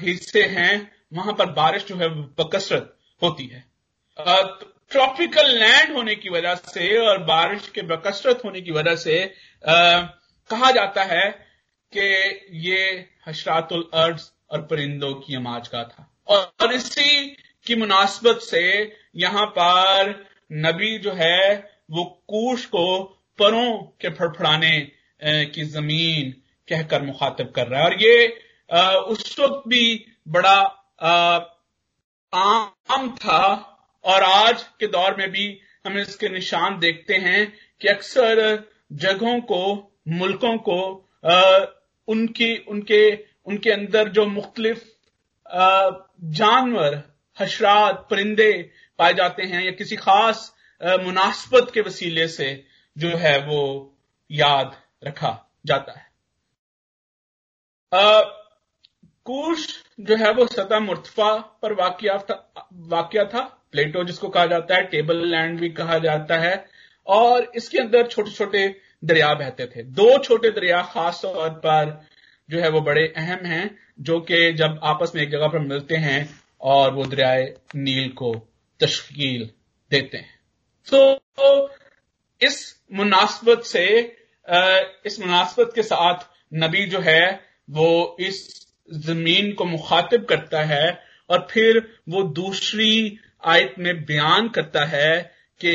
हिस्से 0.00 0.42
हैं 0.48 0.74
वहाँ 1.14 1.32
पर 1.32 1.50
बारिश 1.52 1.84
जो 1.86 1.96
है 1.96 2.08
बकसरत 2.38 2.96
होती 3.22 3.46
है। 3.46 3.64
ट्रॉपिकल 4.90 5.50
लैंड 5.58 5.96
होने 5.96 6.14
की 6.14 6.28
वजह 6.28 6.54
से 6.54 6.96
और 6.98 7.18
बारिश 7.24 7.68
के 7.68 7.82
बकसरत 7.82 8.42
होने 8.44 8.60
की 8.60 8.72
वजह 8.72 8.96
से 8.96 9.22
आ, 9.64 10.00
कहा 10.50 10.70
जाता 10.70 11.02
है 11.04 11.28
कि 11.92 12.06
ये 12.68 13.08
हशरातुल 13.28 13.88
अर्ज़ 13.94 14.22
और 14.50 14.62
परिंदों 14.62 15.14
की 15.14 15.34
अमाज 15.36 15.68
का 15.68 15.82
था। 15.84 16.10
और, 16.28 16.72
इसी 16.72 17.26
की 17.66 17.74
मुनासबत 17.76 18.40
से 18.42 18.62
यहाँ 19.16 19.46
पर 19.58 20.14
नबी 20.52 20.98
जो 20.98 21.12
है 21.12 21.70
वो 21.90 22.04
कूश 22.28 22.64
को 22.66 22.84
परों 23.38 23.72
के 24.00 24.08
फड़फड़ाने 24.10 24.80
की 25.24 25.64
ज़मीन 25.64 26.30
कहकर 26.68 27.02
मुखातब 27.02 27.52
कर 27.56 27.66
रहा 27.66 27.80
है। 27.80 27.86
और 27.86 28.02
ये 28.02 28.26
उस 29.12 29.38
वक्त 29.40 29.68
भी 29.68 30.04
बड़ा 30.28 30.58
आम 32.34 33.10
था। 33.16 33.66
और 34.04 34.22
आज 34.22 34.62
के 34.80 34.86
दौर 34.86 35.16
में 35.16 35.30
भी 35.30 35.46
हम 35.86 35.98
इसके 35.98 36.28
निशान 36.28 36.78
देखते 36.78 37.14
हैं 37.14 37.52
कि 37.80 37.88
अक्सर 37.88 38.68
जगहों 38.92 39.40
को 39.40 39.62
मुल्कों 40.08 40.56
को 40.58 40.78
उनकी 42.08 42.56
उनके 42.68 43.29
उनके 43.46 43.70
अंदर 43.70 44.08
जो 44.08 44.26
मुख्तलिफ़ 44.28 44.84
जानवर, 46.32 47.02
हशरात, 47.38 48.06
परिंदे 48.10 48.52
पाए 48.98 49.14
जाते 49.14 49.42
हैं 49.44 49.62
या 49.64 49.70
किसी 49.72 49.96
खास 49.98 50.52
मुनासबत 50.80 51.70
के 51.74 51.80
वसीले 51.80 52.26
से 52.28 52.48
जो 52.96 53.08
है 53.16 53.38
वो 53.46 53.62
याद 54.30 54.76
रखा 55.04 55.32
जाता 55.66 55.92
है। 55.92 56.08
कूश 59.26 59.66
जो 60.00 60.16
है 60.16 60.30
वो 60.32 60.46
सतह 60.46 60.80
मुर्तफा 60.80 61.36
पर 61.62 61.72
वाकिया 61.72 63.24
था 63.24 63.40
प्लेटो 63.72 64.04
जिसको 64.04 64.28
कहा 64.28 64.46
जाता 64.46 64.74
है, 64.74 64.82
टेबल 64.84 65.26
लैंड 65.26 65.58
भी 65.60 65.68
कहा 65.70 65.98
जाता 65.98 66.38
है, 66.38 66.66
और 67.06 67.50
इसके 67.56 67.78
अंदर 67.78 68.06
छोटे 68.06 68.30
छोटे 68.30 68.68
दरिया 69.04 69.32
बहते 69.34 69.66
थे। 69.66 69.82
दो 69.82 70.16
छोटे 70.18 70.50
दरिया 70.50 70.82
खास 70.84 71.20
तौर 71.22 71.50
पर 71.66 71.90
जो 72.50 72.60
है 72.60 72.68
वो 72.68 72.80
बड़े 72.80 73.06
अहम 73.16 73.46
हैं, 73.46 73.78
जो 74.00 74.20
कि 74.20 74.52
जब 74.52 74.80
आपस 74.82 75.12
में 75.14 75.22
एक 75.22 75.30
जगह 75.30 75.48
पर 75.48 75.58
मिलते 75.58 75.96
हैं 75.96 76.40
और 76.60 76.92
वो 76.92 77.04
दरियाए 77.04 77.44
नील 77.76 78.08
को 78.08 78.34
तश्कील 78.80 79.50
देते 79.90 80.18
हैं। 80.18 80.38
तो 80.86 81.70
इस 82.40 82.80
मुनासबत 82.92 83.62
से 83.64 83.86
इस 85.06 85.18
मुनासबत 85.20 85.72
के 85.74 85.82
साथ 85.82 86.26
नबी 86.54 86.86
जो 86.86 87.00
है, 87.00 87.40
वो 87.70 88.16
इस 88.20 88.66
ज़मीन 88.92 89.52
को 89.52 89.64
मुखातिब 89.64 90.24
करता 90.24 90.62
है 90.62 91.02
और 91.30 91.46
फिर 91.50 91.78
वो 92.08 92.22
दूसरी 92.22 93.18
आयत 93.44 93.74
में 93.78 94.04
बयान 94.04 94.48
करता 94.48 94.84
है 94.84 95.20
कि 95.60 95.74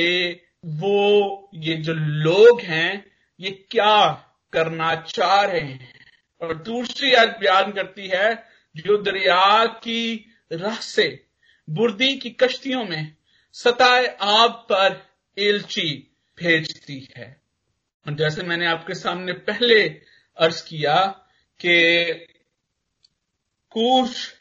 वो, 0.65 1.49
ये 1.55 1.75
जो 1.75 1.93
लोग 1.93 2.61
हैं, 2.61 3.05
ये 3.39 3.51
क्या 3.71 4.07
करना 4.53 4.95
चाह 4.95 5.41
रहे 5.41 5.59
हैं? 5.59 6.04
और 6.41 6.55
दूसरी 6.57 7.13
आयत 7.13 7.37
बयान 7.39 7.71
करती 7.71 8.07
है 8.07 8.47
जो 8.77 8.97
दरिया 8.97 9.65
की 9.65 10.33
राह 10.53 10.75
से, 10.75 11.25
बुर्दी 11.69 12.15
की 12.17 12.29
कश्तियों 12.29 12.83
में 12.85 13.15
सताए 13.53 14.17
आब 14.21 14.51
पर 14.51 15.01
एलची 15.37 16.11
भेजती 16.37 17.07
है। 17.17 17.41
और 18.07 18.13
जैसे 18.13 18.43
मैंने 18.43 18.65
आपके 18.65 18.93
सामने 18.93 19.33
पहले 19.33 19.83
अर्ज़ 20.37 20.63
किया 20.67 21.05
कि 21.59 22.13
कूश 23.71 24.33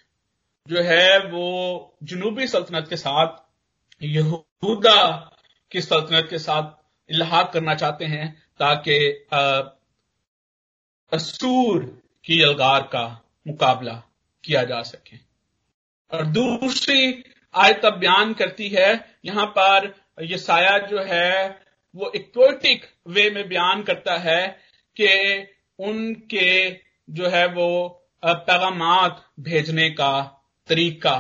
जो 0.68 0.82
है 0.82 1.18
वो 1.18 1.96
जनूबी 2.02 2.46
सल्तनत 2.46 2.86
के 2.90 2.96
साथ, 2.96 3.36
यहूदा 4.02 5.30
की 5.70 5.80
सल्तनत 5.80 6.26
के 6.30 6.38
साथ 6.38 7.12
इलाहाक 7.12 7.52
करना 7.52 7.74
चाहते 7.74 8.04
हैं 8.04 8.42
ताकि 8.58 9.26
असूर 11.14 11.82
की 12.24 12.42
अलगार 12.42 12.82
का 12.82 13.04
मुकाबला 13.46 13.92
किया 14.44 14.62
जा 14.64 14.82
सके। 14.82 15.16
और 16.12 16.26
दूसरी 16.26 17.24
आयत 17.54 17.86
बयान 17.86 18.32
करती 18.34 18.68
है, 18.68 19.18
यहाँ 19.24 19.46
पर 19.46 19.94
ये 20.22 20.38
साया 20.38 20.78
जो 20.78 21.02
है, 21.02 21.60
वो 21.94 22.12
इक्वेटिक 22.14 22.84
वे 23.08 23.30
में 23.30 23.48
बयान 23.48 23.82
करता 23.82 24.16
है 24.18 24.46
कि 24.96 25.08
उनके 25.78 26.70
जो 27.10 27.28
है 27.28 27.46
वो 27.46 27.68
पैगाम 28.24 28.80
भेजने 29.40 29.88
का 29.90 30.12
तरीका 30.68 31.16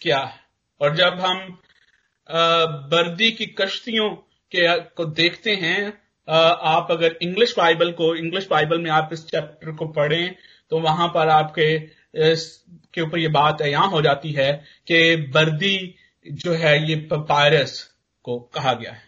क्या 0.00 0.18
है। 0.18 0.40
और 0.80 0.96
जब 0.96 1.20
हम 1.20 1.58
बर्दी 2.90 3.30
की 3.30 3.46
कश्तियों 3.46 4.08
के, 4.52 4.80
को 4.80 5.04
देखते 5.04 5.54
हैं 5.54 6.03
आप 6.28 6.88
अगर 6.90 7.16
इंग्लिश 7.22 7.54
बाइबल 7.58 7.90
को 7.92 8.14
इंग्लिश 8.16 8.46
बाइबल 8.50 8.80
में 8.80 8.90
आप 8.90 9.10
इस 9.12 9.24
चैप्टर 9.26 9.72
को 9.72 9.86
पढ़ें 9.92 10.34
तो 10.70 10.78
वहाँ 10.80 11.08
पर 11.08 11.28
आपके 11.28 11.78
के 12.16 13.00
ऊपर 13.00 13.18
ये 13.18 13.28
बात 13.28 13.60
यहाँ 13.62 13.88
हो 13.90 14.00
जाती 14.02 14.32
है 14.32 14.52
कि 14.86 15.16
बर्दी 15.34 15.94
जो 16.26 16.52
है 16.54 16.76
ये 16.90 16.96
पपायरस 17.10 17.72
को 18.24 18.38
कहा 18.54 18.72
गया 18.72 18.92
है। 18.92 19.02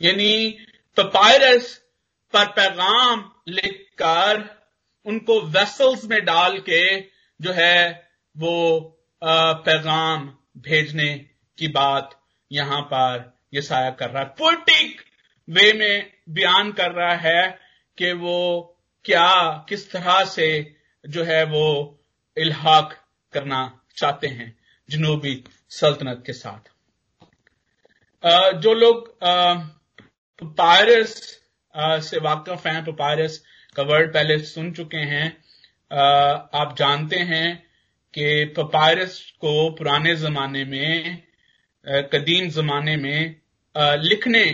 यानी 0.00 0.58
पपायरस 0.96 1.74
पर 2.34 2.46
पैगाम 2.50 3.24
लिखकर 3.48 4.44
उनको 5.06 5.40
वेसल्स 5.48 6.04
में 6.04 6.18
डाल 6.24 6.58
के 6.68 7.00
जो 7.40 7.52
है 7.52 8.08
वो 8.36 8.54
पैगाम 9.22 10.26
भेजने 10.58 11.14
की 11.58 11.68
बात 11.68 12.18
यहाँ 12.50 12.80
पर 12.82 13.32
ये 13.54 13.60
साया 13.62 13.90
कर 13.90 14.10
रहा 14.10 14.22
है। 14.22 14.28
पोलिटिक 14.38 15.00
वे 15.48 15.72
में 15.72 16.12
बयान 16.28 16.72
कर 16.72 16.92
रहा 16.92 17.14
है 17.16 17.58
कि 17.98 18.12
वो 18.12 18.38
क्या, 19.04 19.66
किस 19.68 19.90
तरह 19.92 20.24
से 20.24 20.76
जो 21.04 21.24
है 21.24 21.44
वो 21.44 21.66
इल्हाक 22.36 22.96
करना 23.32 23.80
चाहते 23.96 24.26
हैं 24.26 24.56
जनूबी 24.90 25.44
सल्तनत 25.70 26.22
के 26.26 26.32
साथ। 26.32 26.72
जो 28.54 28.74
लोग 28.74 29.18
पायरस 30.42 31.14
से 32.08 32.18
वाकफ 32.20 32.66
हैं 32.66 32.92
पायरस 32.92 33.38
का 33.76 33.82
वर्ड 33.82 34.12
पहले 34.14 34.38
सुन 34.38 34.72
चुके 34.72 34.96
हैं। 34.96 35.26
आप 36.54 36.74
जानते 36.78 37.16
हैं 37.16 37.66
कि 38.14 38.44
पपायरस 38.56 39.20
को 39.40 39.70
पुराने 39.70 40.14
जमाने 40.16 40.64
में 40.64 41.22
कदीम 41.86 42.48
जमाने 42.48 42.96
में 42.96 43.40
लिखने 43.76 44.44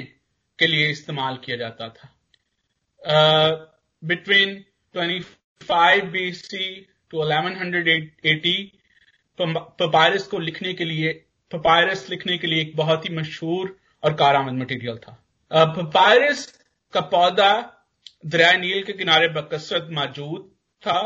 के 0.63 0.67
लिए 0.67 0.91
इस्तेमाल 0.91 1.37
किया 1.45 1.57
जाता 1.57 1.89
था। 1.89 2.09
बिटवीन 4.03 4.55
25 4.95 6.05
बीसी 6.13 6.65
टू 7.11 7.25
1180 7.25 8.57
पपायरस 9.39 10.27
को 10.27 10.39
लिखने 10.41 10.73
के 10.75 10.85
लिए 10.85 11.13
पपायरस 11.51 12.09
लिखने 12.11 12.39
के 12.39 12.47
लिए 12.47 12.61
एक 12.61 12.77
बहुत 12.77 13.05
ही 13.05 13.15
मशहूर 13.17 13.77
और 14.03 14.15
कारामद 14.15 14.53
मटेरियल 14.53 14.97
था। 14.99 15.13
पपायरस 15.51 16.47
का 16.93 17.01
पौधा 17.13 17.53
दरिया 18.27 18.53
नील 18.57 18.83
के 18.85 18.93
किनारे 18.93 19.29
बकसरत 19.29 19.89
मौजूद 19.93 20.51
था 20.83 20.99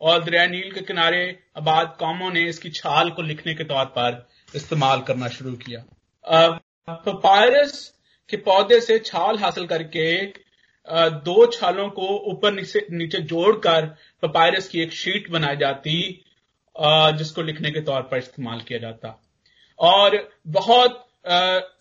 और 0.00 0.24
दरिया 0.24 0.46
नील 0.46 0.70
के 0.72 0.80
किनारे 0.80 1.20
आबाद 1.56 1.96
कौमों 1.98 2.30
ने 2.32 2.42
इसकी 2.48 2.70
छाल 2.70 3.10
को 3.10 3.22
लिखने 3.22 3.54
के 3.54 3.64
तौर 3.64 3.84
पर 3.96 4.26
इस्तेमाल 4.54 5.00
करना 5.02 5.28
शुरू 5.28 5.52
किया। 5.56 5.80
पपायरस 6.88 7.72
के 8.30 8.36
पौधे 8.38 8.80
से 8.80 8.98
छाल 8.98 9.38
हासिल 9.38 9.66
करके 9.66 10.08
दो 11.24 11.46
छालों 11.52 11.88
को 11.90 12.08
ऊपर 12.30 12.52
नीचे 12.52 12.86
नीचे 12.92 13.18
जोड़कर 13.24 13.86
पपायरस 14.22 14.68
की 14.68 14.80
एक 14.82 14.92
शीट 14.92 15.30
बनाई 15.30 15.56
जाती 15.56 15.98
जिसको 17.18 17.42
लिखने 17.42 17.70
के 17.70 17.80
तौर 17.80 18.02
पर 18.02 18.18
इस्तेमाल 18.18 18.60
किया 18.68 18.78
जाता। 18.78 19.20
और 19.78 20.16
बहुत 20.48 21.04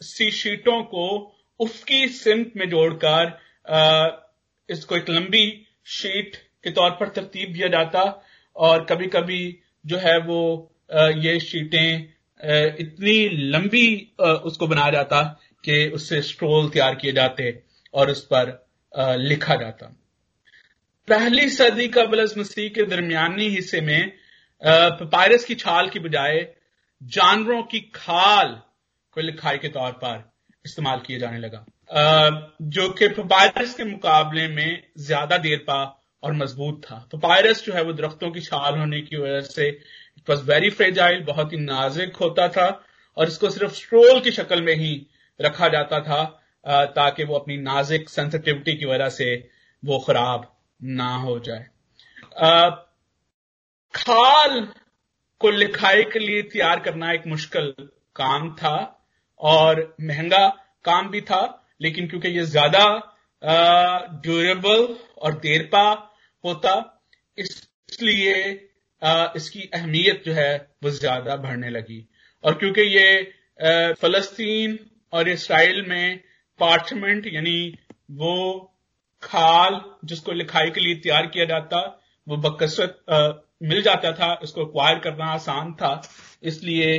सी 0.03 0.29
शीटों 0.31 0.81
को 0.85 1.05
उसकी 1.59 2.07
सिमत 2.07 2.51
में 2.57 2.69
जोड़कर 2.69 3.31
इसको 4.69 4.95
एक 4.95 5.09
लंबी 5.09 5.45
शीट 5.89 6.35
के 6.63 6.71
तौर 6.71 6.89
पर 6.91 7.09
तरतीब 7.09 7.53
दिया 7.53 7.67
जाता। 7.67 8.01
और 8.55 8.85
कभी 8.85 9.07
कभी 9.07 9.41
जो 9.85 9.97
है 9.97 10.17
वो 10.19 10.41
ये 11.17 11.39
शीटें 11.39 12.13
इतनी 12.79 13.17
लंबी 13.51 13.87
उसको 14.19 14.67
बनाया 14.67 14.91
जाता 14.91 15.21
कि 15.63 15.87
उससे 15.95 16.21
स्ट्रोल 16.23 16.69
तैयार 16.69 16.95
किए 16.95 17.11
जाते 17.11 17.51
और 17.93 18.11
उस 18.11 18.23
पर 18.25 18.51
लिखा 19.19 19.55
जाता। 19.55 19.85
पहली 21.07 21.49
सदी 21.49 21.87
का 21.87 22.03
बलस 22.05 22.37
मसीह 22.37 22.69
के 22.69 22.83
दरमियानी 22.85 23.47
हिस्से 23.49 23.81
में 23.81 24.11
पायरस 24.61 25.43
की 25.45 25.55
छाल 25.55 25.89
की 25.89 25.99
बजाय 25.99 26.47
जानवरों 27.01 27.61
की 27.63 27.79
खाल 27.95 28.47
को 29.15 29.21
लिखाई 29.21 29.57
के 29.57 29.69
तौर 29.69 29.91
पर 29.93 30.23
इस्तेमाल 30.65 30.99
किया 30.99 31.19
जाने 31.19 31.39
लगा। 31.39 31.65
जो 32.61 32.89
कि 32.91 33.07
पपायरस 33.09 33.73
के 33.73 33.83
मुकाबले 33.83 34.47
में 34.47 34.83
ज़्यादा 34.99 35.37
देर 35.39 35.57
पा 35.67 35.83
और 36.23 36.33
मज़बूत 36.33 36.81
था। 36.83 36.97
पपायरस 37.13 37.63
जो 37.65 37.73
है 37.73 37.83
वो 37.83 37.93
दरख्तों 37.93 38.31
की 38.31 38.41
छाल 38.41 38.77
होने 38.79 39.01
की 39.01 39.17
वजह 39.17 39.41
से 39.43 39.67
इट 39.67 40.29
वॉज़ 40.29 40.43
वेरी 40.43 40.69
फ्रेजाइल 40.71 41.23
बहुत 41.23 41.53
ही 41.53 41.57
नाजुक 41.59 42.15
होता 42.21 42.47
था 42.49 42.67
और 43.17 43.27
इसको 43.27 43.49
सिर्फ़ 43.49 43.73
स्ट्रोल 43.73 44.19
की 44.19 44.31
शक्ल 44.31 44.61
में 44.61 44.75
ही 44.75 44.95
रखा 45.39 45.67
जाता 45.67 45.99
था 46.01 46.23
ताकि 46.95 47.23
वो 47.23 47.35
अपनी 47.35 47.57
नाजिक 47.59 48.09
सेंसिटिविटी 48.09 48.75
की 48.77 48.85
वजह 48.85 49.09
से 49.11 49.27
वो 49.83 49.99
खराब 49.99 50.51
ना 50.79 51.15
हो 51.17 51.37
जाए। 51.39 51.65
खाल 53.93 54.59
को 55.41 55.49
लिखाई 55.51 56.03
के 56.03 56.19
लिए 56.19 56.41
तैयार 56.43 56.79
करना 56.79 57.11
एक 57.11 57.27
मुश्किल 57.27 57.73
काम 58.15 58.49
था 58.55 58.75
और 59.39 59.81
महँगा 60.01 60.47
काम 60.85 61.09
भी 61.09 61.21
था, 61.21 61.41
लेकिन 61.81 62.07
क्योंकि 62.07 62.29
ये 62.29 62.43
ज़्यादा 62.45 62.85
ड्यूरेबल 64.23 64.87
और 65.17 65.33
देरपा 65.39 65.83
होता, 66.43 66.73
इसलिए 67.37 68.35
इसकी 69.35 69.69
अहमियत 69.73 70.23
जो 70.25 70.33
है 70.33 70.55
वो 70.83 70.89
ज़्यादा 70.91 71.35
बढ़ने 71.37 71.69
लगी। 71.69 72.07
और 72.43 72.53
क्योंकि 72.53 72.81
ये 72.81 73.93
फलस्तीन 74.01 74.77
और 75.13 75.29
इसराइल 75.29 75.85
में 75.87 76.19
पार्चमेंट 76.59 77.27
यानी 77.33 77.77
वो 78.11 78.33
खाल 79.23 79.81
जिसको 80.05 80.31
लिखाई 80.31 80.69
के 80.69 80.81
लिए 80.81 80.95
तैयार 80.95 81.27
किया 81.27 81.45
जाता 81.45 81.79
वो 82.27 82.37
बकसरत 82.37 83.43
मिल 83.63 83.81
जाता 83.81 84.11
था 84.11 84.39
इसको 84.43 84.61
एक्वायर 84.61 84.99
करना 84.99 85.25
आसान 85.25 85.73
था। 85.73 86.01
इसलिए 86.43 86.89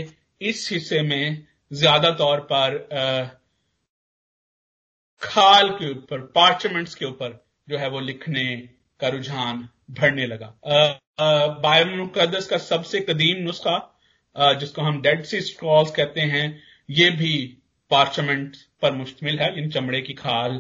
इस 0.40 0.68
हिस्से 0.73 1.03
में 1.03 1.47
ज़्यादा 1.73 2.11
तौर 2.11 2.40
पर 2.53 2.77
आ, 2.92 3.25
खाल 5.23 5.68
के 5.71 5.90
ऊपर 5.90 6.21
पार्चमेंट्स 6.35 6.94
के 6.94 7.05
ऊपर 7.05 7.44
जो 7.68 7.79
है 7.79 7.88
वो 7.88 8.01
लिखने 8.01 8.44
का 9.01 9.09
रुझान 9.09 9.68
बढ़ने 9.90 10.27
लगा। 10.27 10.55
बाइबल 11.62 12.07
का 12.51 12.59
सबसे 12.59 13.01
कदीम 13.01 13.42
नुस्खा 13.44 13.79
जिसको 14.61 14.83
हम 14.83 15.01
डेड 15.03 15.25
सी 15.25 15.40
स्क्रॉल्स 15.40 15.90
कहते 15.90 16.21
हैं 16.21 16.47
ये 16.88 17.11
भी 17.11 17.58
पार्चमेंट 17.90 18.57
पर 18.83 18.92
मुश्तमिल 18.92 19.38
है, 19.38 19.59
इन 19.59 19.70
चमड़े 19.70 20.01
की 20.01 20.14
खाल 20.14 20.57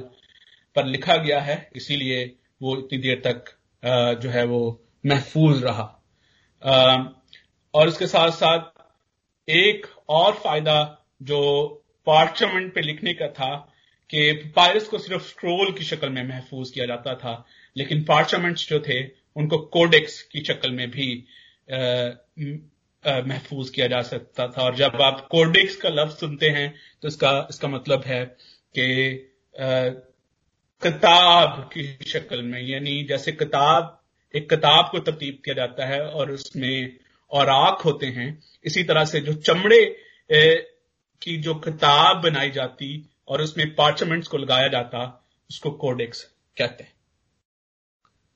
पर 0.76 0.86
लिखा 0.86 1.16
गया 1.16 1.40
है। 1.40 1.56
इसीलिए 1.76 2.24
वो 2.62 2.76
इतनी 2.76 2.98
देर 2.98 3.22
तक 3.26 3.54
जो 4.22 4.30
है 4.30 4.44
वो 4.44 4.60
महफूज 5.06 5.62
रहा। 5.64 5.94
और 7.74 7.88
इसके 7.88 8.06
साथ 8.06 8.30
साथ 8.32 9.50
एक 9.50 9.86
और 10.08 10.32
फ़ायदा 10.34 11.06
जो 11.22 11.66
पार्चमेंट 12.06 12.74
पे 12.74 12.80
लिखने 12.80 13.12
का 13.14 13.28
था 13.28 13.54
कि 14.10 14.32
पायरस 14.56 14.88
को 14.88 14.98
सिर्फ़ 14.98 15.22
स्क्रोल 15.22 15.72
की 15.72 15.84
शक्ल 15.84 16.08
में 16.08 16.22
महफूज 16.28 16.70
किया 16.70 16.86
जाता 16.86 17.14
था, 17.14 17.44
लेकिन 17.76 18.02
पार्चमेंट्स 18.04 18.68
जो 18.68 18.80
थे, 18.80 19.02
उनको 19.36 19.58
कोडेक्स 19.58 20.20
की 20.22 20.44
शक्ल 20.44 20.70
में 20.70 20.90
भी 20.90 21.24
महफूज 23.26 23.70
किया 23.70 23.86
जा 23.86 24.00
सकता 24.04 24.46
था। 24.48 24.62
और 24.62 24.76
जब 24.76 25.00
आप 25.02 25.26
कोडेक्स 25.30 25.76
का 25.76 25.88
लफ्ज 25.90 26.16
सुनते 26.16 26.48
हैं 26.50 26.74
तो 27.02 27.08
इसका 27.08 27.30
इसका 27.50 27.68
मतलब 27.68 28.04
है 28.06 28.24
कि 28.74 28.86
किताब 30.82 31.62
की 31.72 31.84
शक्ल 32.06 32.42
में, 32.42 32.60
यानी 32.62 33.02
जैसे 33.04 33.32
किताब, 33.32 33.94
एक 34.34 34.48
किताब 34.50 34.88
को 34.90 34.98
तरतीब 35.00 35.40
किया 35.44 35.54
जाता 35.56 35.86
है 35.86 36.00
और 36.00 36.30
उसमें 36.30 36.96
और 37.32 37.48
आख 37.48 37.84
होते 37.84 38.06
हैं, 38.08 38.28
इसी 38.64 38.82
तरह 38.84 39.04
से 39.04 39.20
जो 39.20 39.32
चमड़े 39.34 39.84
की 41.22 41.36
जो 41.38 41.54
किताब 41.56 42.22
बनाई 42.22 42.50
जाती 42.50 42.88
और 43.28 43.42
उसमें 43.42 43.74
पार्चमेंट्स 43.74 44.28
को 44.28 44.38
लगाया 44.38 44.68
जाता, 44.68 45.00
उसको 45.50 45.70
कोडेक्स 45.72 46.22
कहते 46.56 46.84
हैं। 46.84 46.92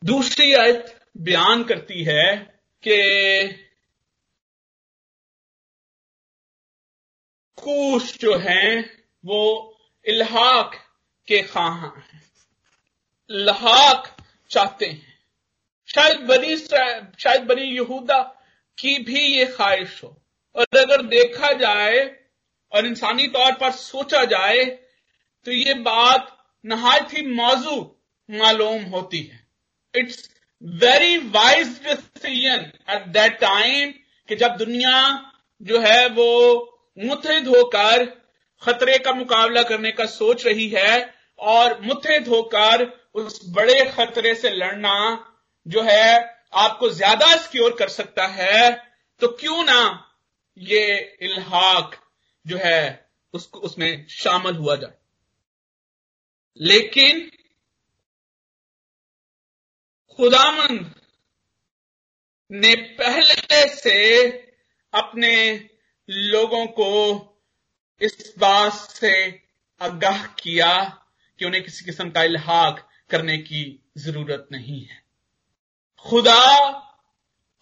दूसरी 0.02 0.52
आयत 0.54 0.94
बयान 1.18 1.62
करती 1.64 2.02
है 2.04 2.34
कि 2.84 2.96
कूश 7.62 8.18
जो 8.18 8.34
हैं, 8.36 9.02
वो 9.24 9.42
इल्हाक 10.06 10.74
के 11.28 11.42
खां 11.42 11.70
हैं। 11.80 12.22
लहाक 13.30 14.16
चाहते 14.50 14.86
हैं। 14.86 15.12
शायद 15.88 16.20
बनी 16.20 16.56
शायद 16.56 17.42
बनी 17.42 17.62
यहूदा 17.62 18.18
की 18.78 18.98
भी 18.98 19.20
ये 19.28 19.44
ख्वाहिश 19.46 20.02
हो। 20.04 20.08
और 20.56 20.78
अगर 20.78 21.02
देखा 21.02 21.52
जाए 21.52 21.98
और 22.72 22.86
इंसानी 22.86 23.26
तौर 23.28 23.52
पर 23.52 23.70
सोचा 23.72 24.24
जाए 24.24 24.64
तो 25.46 25.50
ये 25.50 25.74
बात 25.82 26.36
नहायत 26.64 27.12
ही 27.12 27.22
मौजू 27.26 27.80
मालूम 28.28 28.82
होती 28.84 29.22
है। 29.22 29.46
It's 29.94 30.30
very 30.62 31.16
wise 31.30 31.80
decision 31.82 32.70
at 32.90 33.06
that 33.08 33.38
time 33.40 33.92
कि 34.28 34.36
जब 34.36 34.56
दुनिया 34.56 35.00
जो 35.62 35.80
है 35.80 36.06
वो 36.08 36.28
मुतहद 36.98 37.48
होकर 37.48 38.04
खतरे 38.62 38.98
का 38.98 39.12
मुकाबला 39.12 39.62
करने 39.62 39.90
का 39.92 40.06
सोच 40.06 40.46
रही 40.46 40.68
है 40.68 41.14
और 41.38 41.80
मुतहद 41.80 42.28
होकर 42.28 42.84
उस 43.14 43.40
बड़े 43.48 43.84
खतरे 43.90 44.34
से 44.34 44.50
लड़ना 44.50 44.94
जो 45.66 45.82
है 45.82 46.42
आपको 46.54 46.88
ज़्यादा 46.90 47.36
सिक्योर 47.36 47.76
कर 47.78 47.88
सकता 47.88 48.26
है 48.26 48.70
तो 49.20 49.28
क्यों 49.28 49.64
ना 49.64 50.08
ये 50.58 51.16
इल्हाक 51.22 51.96
जो 52.46 52.56
है 52.56 53.10
उसको, 53.34 53.60
उसमें 53.60 54.06
शामिल 54.08 54.56
हुआ 54.56 54.76
जाए। 54.76 54.94
लेकिन 56.60 57.30
खुदामंद 60.18 60.94
ने 62.50 62.74
पहले 62.98 63.66
से 63.68 64.28
अपने 64.92 65.32
लोगों 66.10 66.66
को 66.66 67.28
इस 68.00 68.34
बात 68.38 68.72
से 68.72 69.42
आगाह 69.82 70.26
किया 70.26 71.04
कि 71.38 71.44
उन्हें 71.44 71.64
किसी 71.64 71.84
किस्म 71.84 72.10
का 72.10 72.22
इल्हाक 72.22 72.88
करने 73.10 73.38
की 73.38 73.90
ज़रूरत 73.98 74.48
नहीं 74.52 74.84
है। 74.84 75.04
खुदा 75.98 76.68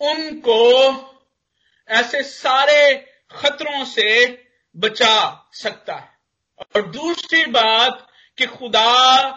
उनको 0.01 0.95
ऐसे 1.89 2.23
सारे 2.23 3.13
खतरों 3.31 3.85
से 3.85 4.43
बचा 4.77 5.51
सकता 5.53 5.95
है। 5.95 6.19
और 6.59 6.91
दूसरी 6.91 7.47
बात 7.47 8.09
कि 8.39 8.47
खुदा 8.47 9.29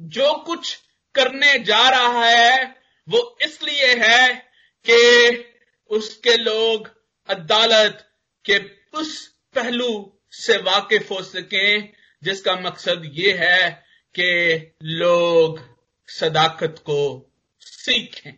जो 0.00 0.34
कुछ 0.34 0.78
करने 1.14 1.58
जा 1.58 1.88
रहा 1.88 2.24
है, 2.24 2.82
वो 3.08 3.38
इसलिए 3.42 3.94
है 3.94 4.52
कि 4.90 5.44
उसके 5.90 6.36
लोग 6.36 7.02
अदालत 7.28 8.08
के 8.44 8.82
उस 8.98 9.28
पहलू 9.54 10.20
से 10.30 10.56
वाकिफ 10.56 11.10
हो 11.10 11.22
सकें, 11.22 11.92
जिसका 12.22 12.56
मकसद 12.56 13.02
ये 13.04 13.32
है 13.32 13.86
कि 14.18 14.72
लोग 14.82 15.78
सदाकत 16.08 16.74
को 16.78 17.32
सीखें। 17.60 18.32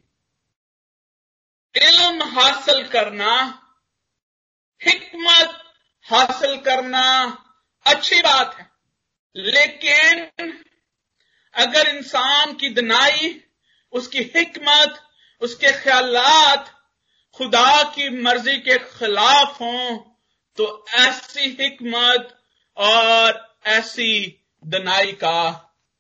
इल्म 1.77 2.23
हासिल 2.23 2.89
करना, 2.89 3.61
हिकमत 4.85 5.65
हासिल 6.03 6.57
करना 6.61 7.31
अच्छी 7.87 8.19
बात 8.19 8.59
है। 8.59 8.71
लेकिन 9.37 10.21
अगर 11.55 11.97
इंसान 11.97 12.55
की 12.55 12.69
दनाई, 12.69 13.45
उसकी 13.93 14.19
हिकमत, 14.19 15.09
उसके 15.41 15.73
ख्यालात 15.73 16.84
खुदा 17.37 17.83
की 17.91 18.09
मर्ज़ी 18.23 18.57
के 18.59 18.79
खिलाफ 18.79 19.61
हों 19.61 19.97
तो 20.59 20.65
ऐसी 20.99 21.49
हिकमत 21.61 22.37
और 22.77 23.41
ऐसी 23.69 24.11
दनाई 24.63 25.13
का 25.13 25.53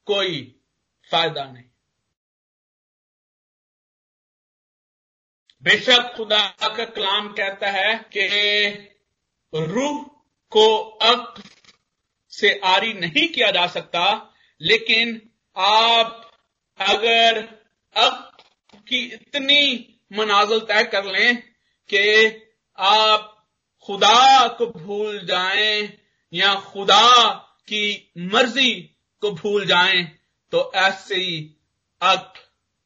कोई 0.06 0.40
फ़ायदा 1.10 1.44
नहीं। 1.44 1.64
बेशक 5.62 6.12
खुदा 6.16 6.46
का 6.60 6.84
कलाम 6.84 7.28
कहता 7.32 7.70
है 7.70 7.94
कि 8.16 8.26
रूह 9.52 10.02
को 10.52 10.66
अक 11.04 11.42
से 12.32 12.58
आरी 12.64 12.92
नहीं 12.92 13.26
किया 13.28 13.50
जा 13.50 13.66
सकता, 13.66 14.04
लेकिन 14.60 15.20
आप 15.56 16.30
अगर 16.78 17.38
अक 17.96 18.30
की 18.88 19.00
इतनी 19.04 19.90
मनाजल 20.12 20.60
तय 20.60 20.84
कर 20.84 21.04
लें 21.04 21.42
कि 21.88 22.26
आप 22.78 23.30
खुदा 23.86 24.48
को 24.48 24.66
भूल 24.66 25.26
जाएँ 25.26 25.98
या 26.32 26.54
खुदा 26.54 27.32
की 27.68 28.12
मर्ज़ी 28.18 28.74
को 29.20 29.30
भूल 29.30 29.66
जाएँ 29.66 30.04
तो 30.52 30.72
ऐसे 30.74 31.14
ही 31.14 31.54
अक 32.02 32.34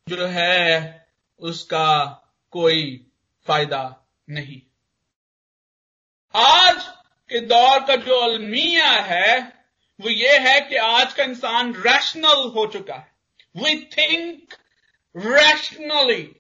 जो 0.09 0.27
है, 0.27 1.07
उसका 1.39 2.05
कोई 2.51 3.07
फ़ायदा 3.47 4.11
नहीं। 4.31 4.61
आज 6.35 6.85
के 7.31 7.41
दौर 7.41 7.81
का 7.81 7.97
जो 7.97 8.19
अलमिया 8.19 8.91
है, 8.91 9.39
वो 10.01 10.09
ये 10.11 10.39
है 10.39 10.61
कि 10.61 10.77
आज 10.77 11.13
का 11.13 11.23
इंसान 11.23 11.75
रैशनल 11.75 12.49
हो 12.49 12.67
चुका 12.67 12.95
है। 12.95 13.13
वी 13.57 13.77
थिंक 13.99 14.55
रैशनली 15.17 16.37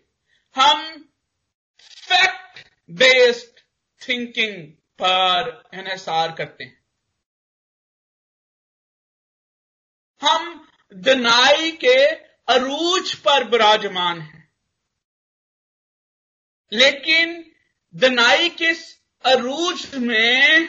हम 0.60 1.10
फैक्ट 1.80 2.68
बेस्ड 2.90 3.60
थिंकिंग 4.08 4.72
पर 5.02 5.62
एनएसआर 5.74 6.32
करते 6.32 6.64
हैं। 6.64 6.84
हम 10.22 10.68
दनाई 10.94 11.70
के 11.70 12.04
अरूज 12.54 13.14
पर 13.14 13.44
विराजमान 13.44 14.20
हैं। 14.20 14.52
लेकिन 16.72 17.52
दनाई 17.94 18.48
के 18.48 18.72
अरूज 19.24 19.94
में 19.94 20.68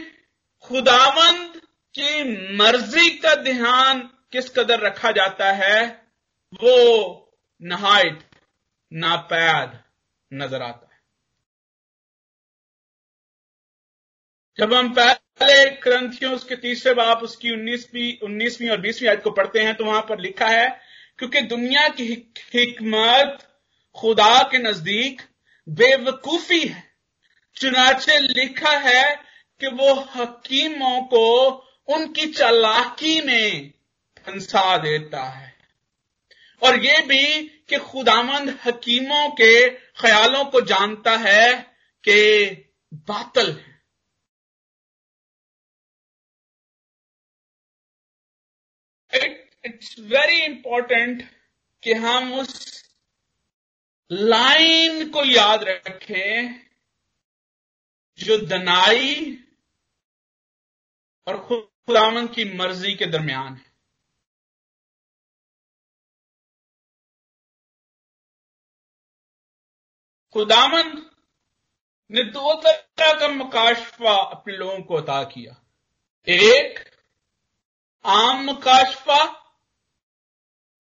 खुदावंद 0.62 1.62
की 1.96 2.24
मर्ज़ी 2.58 3.10
का 3.10 3.36
ध्यान 3.36 4.00
किस 4.32 4.50
कदर 4.50 4.80
रखा 4.80 5.12
जाता 5.12 5.52
है, 5.52 6.08
वो 6.54 6.78
नहायत 7.62 8.29
नापैद 8.92 9.80
नज़र 10.32 10.62
आता 10.62 10.86
है। 10.86 10.98
जब 14.60 14.74
हम 14.74 14.94
पहले 14.94 15.70
ग्रंथियों 15.78 16.34
उसके 16.36 16.56
तीसरे 16.58 16.94
बाप, 16.94 17.24
उसकी 17.24 17.52
उन्नीसवीं 17.52 18.14
उन्नीसवीं 18.20 18.70
और 18.70 18.80
बीसवीं 18.82 19.10
आयत 19.10 19.22
को 19.24 19.32
पढ़ते 19.32 19.60
हैं 19.60 19.76
तो 19.76 19.86
वहाँ 19.86 20.02
पर 20.02 20.20
लिखा 20.20 20.48
है, 20.48 20.68
क्योंकि 21.20 21.42
दुनिया 21.44 21.88
की 21.90 22.06
हिकमत 22.54 23.48
खुदा 23.96 24.42
के 24.44 24.58
नज़दीक 24.60 25.22
बेवकूफ़ी 25.68 26.60
है। 26.60 26.84
चुनाचे 27.58 28.18
लिखा 28.20 28.78
है 28.80 29.16
कि 29.62 29.68
वो 29.70 29.94
हकीमों 30.16 31.02
को 31.04 31.50
उनकी 31.88 32.26
चालाकी 32.28 33.20
में 33.22 33.72
फंसा 34.18 34.78
देता 34.78 35.24
है। 35.24 35.54
और 36.62 36.80
ये 36.80 37.02
भी 37.02 37.40
कि 37.70 37.78
खुदामंद 37.80 38.50
हकीमों 38.66 39.30
के 39.32 39.70
ख्यालों 40.02 40.44
को 40.46 40.62
जानता 40.66 41.16
है 41.18 41.54
कि 42.04 42.18
बातल 43.08 43.52
है। 43.54 43.68
इट्स 49.66 49.96
वेरी 50.00 50.42
इंपॉर्टेंट 50.44 51.24
कि 51.84 51.94
हम 51.94 52.34
उस 52.34 52.54
लाइन 54.12 55.10
को 55.10 55.24
याद 55.26 55.64
रखें 55.64 56.60
जो 58.20 58.38
दनाई 58.38 59.16
और 61.28 61.38
खुदामंद 61.48 62.30
की 62.30 62.46
मर्ज़ी 62.58 62.94
के 62.96 63.06
दरमियान 63.06 63.54
है। 63.54 63.69
खुदावन 70.36 70.92
ने 72.12 72.24
दो 72.24 72.54
तरह 72.56 73.14
का 73.20 73.28
मुकाशफा 73.28 74.14
अपने 74.32 74.56
लोगों 74.58 74.82
को 74.82 74.96
अदा 74.96 75.24
किया। 75.24 75.56
एक 76.28 76.80
आम 78.06 78.44
मुकाशफा 78.46 79.24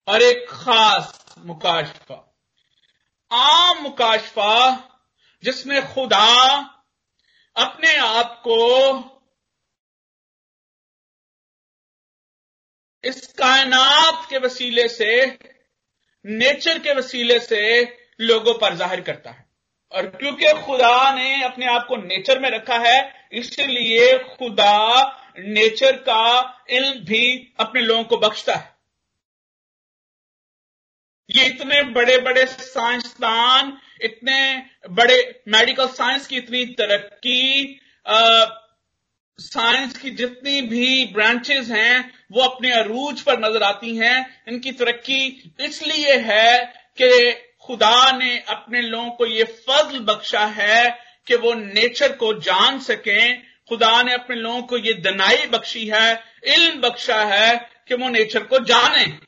और 0.07 0.21
एक 0.21 0.45
खास 0.49 1.35
मुकाशफा 1.39 2.25
आम 3.31 3.81
मुकाशफा 3.83 4.55
जिसमें 5.43 5.81
खुदा 5.93 6.27
अपने 7.55 7.95
आप 7.97 8.41
को 8.47 8.57
इस 13.03 13.21
कायनात 13.33 14.29
के 14.29 14.37
वसीले 14.37 14.87
से, 14.89 15.25
नेचर 16.25 16.79
के 16.79 16.93
वसीले 16.93 17.39
से 17.39 17.61
लोगों 18.21 18.53
पर 18.53 18.75
ज़ाहिर 18.75 19.01
करता 19.01 19.31
है। 19.31 19.38
और 19.91 20.05
क्योंकि 20.09 20.51
खुदा 20.63 21.13
ने 21.15 21.43
अपने 21.43 21.65
आप 21.67 21.85
को 21.87 21.97
नेचर 21.97 22.39
में 22.39 22.49
रखा 22.49 22.77
है, 22.79 22.97
इसलिए 23.33 24.17
खुदा 24.29 25.01
नेचर 25.39 25.95
का 25.99 26.65
इल्म 26.69 26.99
भी 27.05 27.53
अपने 27.59 27.81
लोगों 27.81 28.03
को 28.03 28.17
बख्शता 28.19 28.55
है। 28.55 28.77
ये 31.29 31.45
इतने 31.45 31.81
बड़े 31.91 32.17
बड़े 32.19 32.45
साइंसदान 32.45 33.77
इतने 34.01 34.39
बड़े 34.91 35.17
मेडिकल 35.47 35.87
साइंस 35.89 36.27
की 36.27 36.37
इतनी 36.37 36.65
तरक्की 36.73 37.79
साइंस 39.39 39.97
की 39.97 40.09
जितनी 40.11 40.61
भी 40.63 41.05
ब्रांचेस 41.13 41.69
हैं, 41.69 42.11
वो 42.31 42.41
अपने 42.41 42.71
अरूज 42.73 43.21
पर 43.21 43.39
नज़र 43.39 43.63
आती 43.63 43.95
हैं। 43.97 44.43
इनकी 44.47 44.71
तरक्की 44.73 45.53
इसलिए 45.59 46.15
है 46.21 46.65
कि 46.97 47.31
खुदा 47.69 48.11
ने 48.11 48.39
अपने 48.39 48.81
लोगों 48.81 49.11
को 49.11 49.25
ये 49.25 49.43
फजल 49.43 49.99
बख्शा 49.99 50.45
है 50.45 50.99
कि 51.27 51.35
वो 51.35 51.53
नेचर 51.53 52.11
को 52.11 52.33
जान 52.33 52.79
सकें। 52.79 53.43
खुदा 53.69 54.03
ने 54.03 54.13
अपने 54.13 54.35
लोगों 54.35 54.61
को 54.61 54.77
ये 54.77 54.93
दनाई 54.93 55.45
बख्शी 55.45 55.87
है, 55.87 56.23
इल्म 56.43 56.81
बख्शा 56.81 57.23
है 57.23 57.69
कि 57.87 57.95
वो 57.95 58.09
नेचर 58.09 58.43
को 58.43 58.59
जाने। 58.59 59.19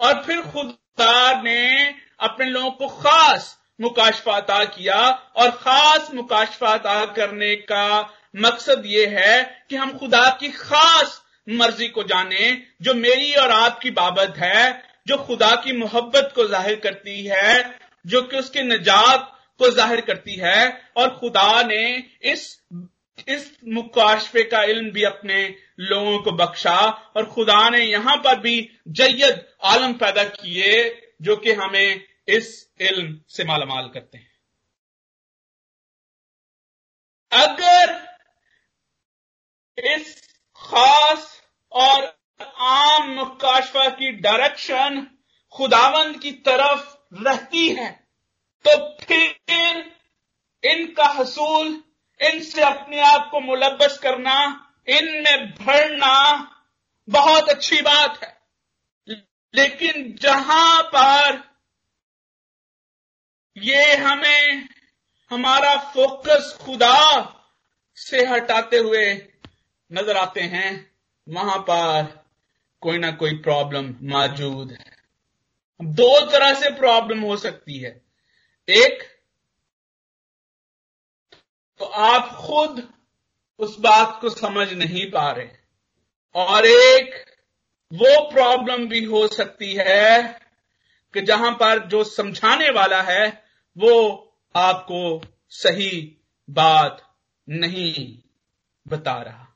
और 0.00 0.22
फिर 0.26 0.40
खुदा 0.40 1.42
ने 1.42 1.94
अपने 2.20 2.46
लोगों 2.46 2.70
को 2.70 2.88
खास 2.88 3.58
मुकाशफा 3.80 4.64
किया 4.64 4.98
और 5.36 5.50
खास 5.50 6.10
मुकाशफा 6.14 7.04
करने 7.06 7.54
का 7.56 8.18
मकसद 8.36 8.82
ये 8.86 9.06
है 9.06 9.66
कि 9.70 9.76
हम 9.76 9.98
खुदा 9.98 10.36
की 10.40 10.48
खास 10.48 11.22
मर्ज़ी 11.48 11.88
को 11.88 12.02
जाने, 12.02 12.62
जो 12.82 12.94
मेरी 12.94 13.32
और 13.34 13.50
आपकी 13.50 13.90
बाबत 13.90 14.34
है। 14.38 14.87
जो 15.08 15.16
खुदा 15.16 15.54
की 15.54 15.72
मोहब्बत 15.72 16.32
को 16.34 16.46
ज़ाहिर 16.48 16.80
करती 16.80 17.24
है, 17.26 17.78
जो 18.06 18.22
कि 18.22 18.36
उसके 18.36 18.62
निजात 18.62 19.34
को 19.58 19.70
ज़ाहिर 19.70 20.00
करती 20.00 20.34
है, 20.34 20.82
और 20.96 21.16
खुदा 21.18 21.62
ने 21.62 22.04
इस 22.22 22.62
इस 23.28 23.50
मुकाशफे 23.68 24.42
का 24.42 24.62
इल्म 24.62 24.90
भी 24.90 25.04
अपने 25.04 25.54
लोगों 25.80 26.18
को 26.18 26.32
बख्शा, 26.32 26.76
और 27.16 27.24
खुदा 27.26 27.68
ने 27.70 27.84
यहाँ 27.84 28.16
पर 28.16 28.38
भी 28.40 28.70
जैद 28.88 29.46
आलम 29.64 29.92
पैदा 29.92 30.24
किए, 30.24 30.74
जो 31.22 31.36
कि 31.36 31.52
हमें 31.52 32.04
इस 32.28 32.50
इल्म 32.80 33.20
से 33.28 33.44
मालामाल 33.44 33.88
करते 33.88 34.18
हैं। 34.18 34.30
अगर 37.32 37.96
इस 39.78 40.14
खास 40.58 41.42
और 41.72 42.17
आम 42.40 43.10
मुकाशफा 43.10 43.88
की 43.88 44.10
डायरेक्शन 44.12 45.06
खुदावंद 45.52 46.18
की 46.20 46.32
तरफ़ 46.32 46.96
रहती 47.14 47.68
है। 47.68 47.90
तो 48.64 48.96
फिर 49.04 49.96
इनका 50.64 51.04
हसूल, 51.04 51.84
इनसे 52.20 52.62
अपने 52.62 53.00
आप 53.00 53.28
को 53.30 53.40
मुलबस 53.40 53.98
करना, 53.98 54.70
इनमें 54.88 55.54
भरना 55.54 56.14
बहुत 57.08 57.48
अच्छी 57.48 57.80
बात 57.82 58.24
है। 58.24 58.36
लेकिन 59.54 60.16
जहाँ 60.20 60.82
पर 60.82 61.42
ये 63.56 63.96
हमें 63.96 64.68
हमारा 65.30 65.76
फोकस 65.76 66.58
खुदा 66.60 66.98
से 67.96 68.26
हटाते 68.26 68.76
हुए 68.76 69.28
नज़र 69.92 70.16
आते 70.16 70.40
हैं, 70.40 70.90
वहाँ 71.28 71.58
पर 71.58 72.27
कोई 72.80 72.98
ना 72.98 73.10
कोई 73.10 73.38
प्रॉब्लम 73.38 73.94
मौजूद 74.02 74.72
है। 74.72 74.96
दो 75.80 76.30
तरह 76.30 76.54
से 76.54 76.70
प्रॉब्लम 76.70 77.20
हो 77.20 77.36
सकती 77.36 77.78
है। 77.78 78.02
एक 78.68 79.02
तो 81.78 81.84
आप 81.84 82.28
खुद 82.34 82.92
उस 83.58 83.78
बात 83.78 84.18
को 84.20 84.30
समझ 84.30 84.72
नहीं 84.72 85.10
पा 85.10 85.30
रहे 85.30 85.48
और 86.34 86.66
एक, 86.66 87.14
वो 87.92 88.30
प्रॉब्लम 88.30 88.88
भी 88.88 89.04
हो 89.04 89.26
सकती 89.28 89.74
है 89.74 90.40
कि 91.14 91.20
जहाँ 91.20 91.52
पर 91.52 91.86
जो 91.88 92.04
समझाने 92.04 92.70
वाला 92.70 93.02
है, 93.02 93.44
वो 93.78 94.34
आपको 94.56 95.22
सही 95.50 96.16
बात 96.50 97.14
नहीं 97.48 98.18
बता 98.88 99.22
रहा। 99.22 99.46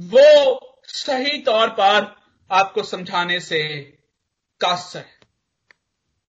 वो 0.00 0.78
सही 0.84 1.38
तौर 1.38 1.68
पर 1.68 2.19
आपको 2.50 2.82
समझाने 2.82 3.40
से 3.40 3.80
कासर 4.60 5.04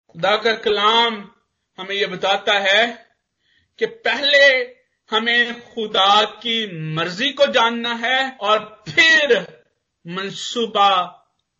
खुदा 0.09 0.37
का 0.37 0.55
कलाम 0.55 1.31
हमें 1.79 1.95
यह 1.95 2.07
बताता 2.07 2.59
है 2.59 3.09
कि 3.79 3.87
पहले 3.87 4.47
हमें 5.11 5.61
खुदा 5.75 6.25
की 6.25 6.81
मर्ज़ी 6.95 7.33
को 7.33 7.47
जानना 7.47 7.95
है 7.95 8.31
और 8.31 8.85
फिर 8.89 9.41
मंसूबा 10.07 10.91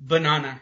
बनाना 0.03 0.49
है। 0.49 0.61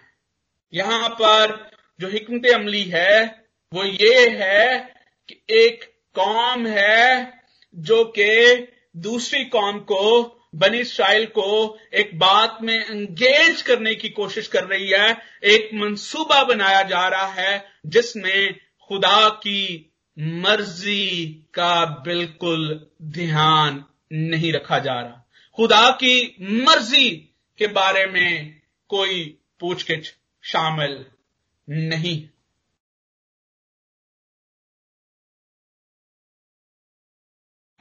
यहाँ 0.75 1.09
पर 1.09 1.71
जो 2.01 2.09
हिकमत 2.09 2.47
अमली 2.47 2.83
है, 2.83 3.45
वो 3.73 3.85
ये 3.85 4.29
है 4.29 4.95
कि 5.29 5.43
एक 5.51 5.85
कौम 6.15 6.67
है 6.67 7.33
जो 7.75 8.05
कि 8.05 8.69
दूसरी 8.97 9.45
कौम 9.45 9.79
को 9.79 10.36
बनी 10.57 10.79
इसराइल 10.79 11.27
को 11.27 11.79
एक 11.95 12.19
बात 12.19 12.59
में 12.63 12.75
एंगेज 12.75 13.63
करने 13.63 13.95
की 13.95 14.09
कोशिश 14.09 14.49
कर 14.49 14.65
रही 14.65 14.91
है, 14.91 15.17
एक 15.45 15.71
मंसूबा 15.75 16.45
बनाया 16.45 16.83
जा 16.83 17.09
रहा 17.09 17.27
है, 17.27 17.69
जिसमें 17.87 18.61
खुदा 18.89 19.29
की 19.29 19.93
मर्ज़ी 20.19 21.31
का 21.55 21.85
बिल्कुल 21.87 22.91
ध्यान 23.03 23.85
नहीं 24.13 24.53
रखा 24.53 24.79
जा 24.79 25.01
रहा। 25.01 25.29
खुदा 25.57 25.91
की 25.91 26.37
मर्ज़ी 26.41 27.11
के 27.59 27.67
बारे 27.67 28.07
में 28.07 28.61
कोई 28.89 29.39
पूछगिछ 29.61 30.15
शामिल 30.45 31.07
नहीं। 31.71 32.29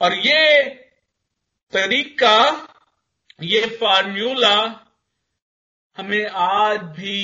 और 0.02 0.14
ये 0.14 0.85
तरीका 1.76 2.38
ये 3.44 3.66
फार्मूला 3.80 4.56
हमें 5.98 6.26
आज 6.44 6.80
भी 6.98 7.18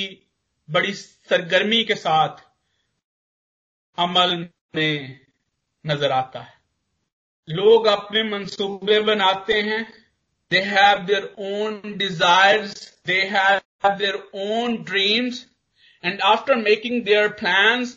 बड़ी 0.68 0.92
सरगर्मी 0.94 1.82
के 1.84 1.94
साथ 1.94 2.42
अमल 3.98 4.36
में 4.76 5.20
नज़र 5.84 6.12
आता 6.12 6.40
है। 6.40 6.54
लोग 7.48 7.86
अपने 7.86 8.22
मंसूबे 8.30 9.00
बनाते 9.00 9.60
हैं। 9.60 9.82
They 10.50 10.60
have 10.62 10.98
their 11.06 11.24
own 11.50 11.94
desires 11.98 12.74
they 13.06 13.20
have 13.30 13.88
their 13.98 14.16
own 14.46 14.76
dreams 14.84 15.44
and 16.04 16.20
after 16.30 16.56
making 16.56 17.02
their 17.04 17.28
plans 17.40 17.96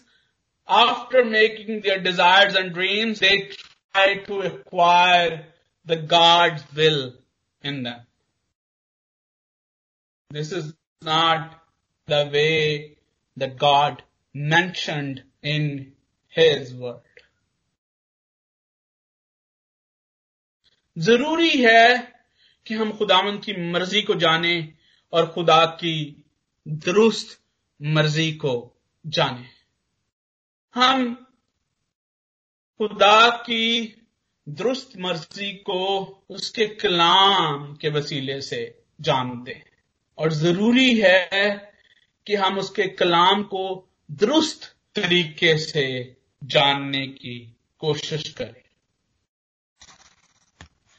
after 0.67 1.23
making 1.23 1.81
their 1.81 1.99
desires 2.03 2.55
and 2.55 2.73
dreams 2.73 3.19
they 3.19 3.35
try 3.51 4.15
to 4.27 4.41
acquire 4.43 5.33
the 5.85 5.95
God's 5.97 6.63
will 6.75 7.13
in 7.63 7.83
them. 7.83 8.01
This 10.31 10.51
is 10.51 10.73
not 11.01 11.61
the 12.07 12.29
way 12.33 12.97
that 13.37 13.57
God 13.57 14.03
mentioned 14.35 15.23
in 15.43 15.93
His 16.27 16.73
word. 16.73 17.01
ज़रूरी 20.97 21.49
है 21.61 22.13
कि 22.65 22.73
हम 22.73 22.91
खुदावन 22.97 23.37
की 23.37 23.53
मर्ज़ी 23.71 24.01
को 24.01 24.15
जाने 24.15 24.53
और 25.13 25.27
खुदा 25.31 25.65
की 25.81 26.23
दुरुस्त 26.67 27.37
मर्ज़ी 27.81 28.31
को 28.33 28.53
जाने 29.05 29.45
हम 30.75 31.13
खुदा 32.79 33.29
की 33.29 33.65
दुरुस्त 34.49 34.91
मर्ज़ी 34.99 35.51
को 35.53 36.05
उसके 36.29 36.65
कलाम 36.67 37.75
के 37.75 37.89
वसीले 37.89 38.41
से 38.41 38.83
जानते 39.01 39.63
और 40.17 40.33
ज़रूरी 40.33 40.99
है 40.99 41.73
कि 42.27 42.35
हम 42.35 42.57
उसके 42.59 42.87
कलाम 42.87 43.43
को 43.43 43.63
दुरुस्त 44.11 44.75
तरीके 44.95 45.57
से 45.57 46.15
जानने 46.43 47.07
की 47.07 47.55
कोशिश 47.79 48.29
करें। 48.29 48.61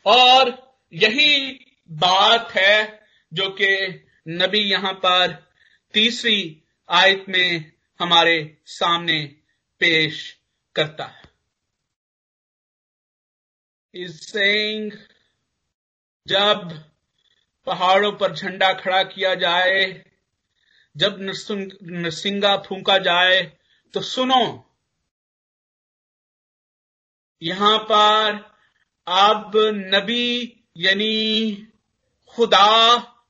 और 0.07 0.75
यही 0.93 1.61
बात 1.91 2.53
है 2.53 3.01
जो 3.33 3.49
कि 3.51 4.05
नबी 4.29 4.61
यहाँ 4.61 4.93
पर 4.93 5.51
तीसरी 5.95 6.63
आयत 6.91 7.25
में 7.29 7.73
हमारे 8.01 8.57
सामने 8.67 9.23
पेश 9.81 10.37
करता 10.75 11.05
है। 11.05 11.26
इज़ 13.97 14.17
सेइंग 14.23 14.93
जब 16.27 16.71
पहाड़ों 17.67 18.13
पर 18.13 18.35
झंडा 18.35 18.73
खड़ा 18.73 19.03
किया 19.05 19.35
जाए, 19.35 19.85
जब 20.95 21.19
नरसिंगा 21.21 22.57
फूंका 22.59 22.99
जाए 22.99 23.41
तो 23.95 24.01
सुनो। 24.03 24.45
यहाँ 27.43 27.79
पर 27.91 28.35
अब 29.07 29.53
नबी 29.95 30.29
यानी 30.77 31.55
खुदा 32.35 32.69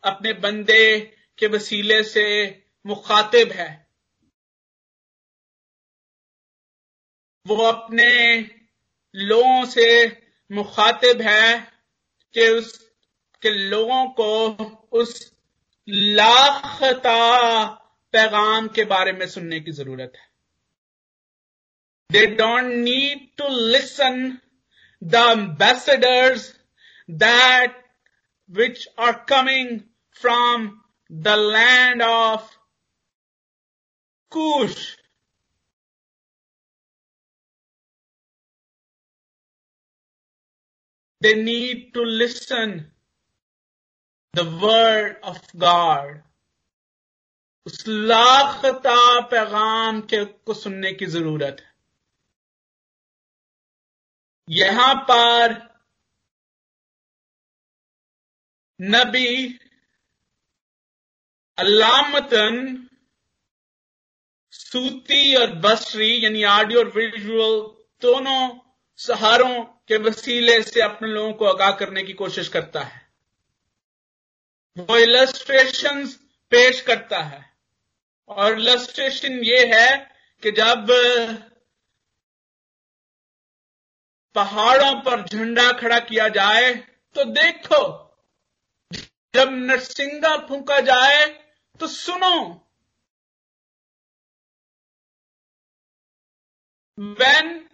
अपने 0.05 0.33
बंदे 0.33 1.01
के 1.39 1.47
वसीले 1.47 2.03
से 2.05 2.27
मुखातिब 2.87 3.53
है। 3.53 3.71
वो 7.47 7.57
अपने 7.63 8.11
लोगों 9.15 9.65
से 9.67 9.87
मुखातिब 10.51 11.21
है 11.23 11.59
कि 12.35 12.49
उस, 12.49 12.77
के 13.43 13.51
लोगों 13.69 14.05
को 14.11 14.31
उस 14.99 15.33
लाखता 15.89 17.65
पैगाम 18.15 18.69
के 18.69 18.85
बारे 18.85 19.13
में 19.13 19.27
सुनने 19.27 19.61
की 19.61 19.73
ज़रूरत 19.73 20.13
है 20.17 20.29
they 22.11 22.27
don't 22.37 22.73
need 22.75 23.27
to 23.39 23.49
listen 23.49 24.39
the 25.03 25.15
ambassadors 25.15 26.53
that 27.11 27.83
which 28.51 28.87
are 28.97 29.25
coming 29.25 29.85
from 30.11 30.83
the 31.11 31.37
land 31.37 32.03
of 32.03 32.49
Cush. 34.33 34.96
They 41.27 41.35
need 41.35 41.93
to 41.95 42.03
listen 42.03 42.93
the 44.35 44.45
word 44.63 45.17
of 45.25 45.39
God. 45.59 46.23
उस 47.67 47.83
लाखता 47.89 48.99
पैगाम 49.31 50.01
के 50.11 50.25
को 50.25 50.55
सुनने 50.55 50.93
की 50.93 51.07
ज़रूरत 51.07 51.57
है 51.61 51.75
यहाँ 54.49 54.95
पर 55.11 55.55
नबी 58.81 59.33
अलामतन 61.59 62.61
सूती 64.53 65.35
और 65.37 65.55
बसरी 65.67 66.13
यानी 66.25 66.45
ऑडियो 66.53 66.79
और 66.79 66.91
विजुअल 66.91 67.61
दोनों 68.03 68.41
सहारों 68.99 69.65
के 69.89 69.97
वसीले 69.97 70.63
से 70.63 70.81
अपने 70.81 71.09
लोगों 71.09 71.33
को 71.33 71.45
आगाह 71.45 71.71
करने 71.71 72.03
की 72.03 72.13
कोशिश 72.13 72.49
करता 72.49 72.81
है। 72.81 73.01
वो 74.79 74.97
इलस्ट्रेशन 74.99 76.07
पेश 76.53 76.81
करता 76.81 77.21
है। 77.23 77.45
और 78.29 78.53
इलस्ट्रेशन 78.53 79.33
ये 79.45 79.65
है 79.75 79.97
कि 80.43 80.51
जब 80.51 80.87
पहाड़ों 84.35 84.95
पर 85.01 85.23
झंडा 85.27 85.71
खड़ा 85.73 85.99
किया 85.99 86.29
जाए 86.29 86.75
तो 87.15 87.25
देखो, 87.25 87.83
जब 89.35 89.51
नरसिंगा 89.51 90.37
फूका 90.47 90.81
जाए 90.81 91.27
तो 91.81 91.87
सुनो। 91.87 92.35
When 96.99 97.69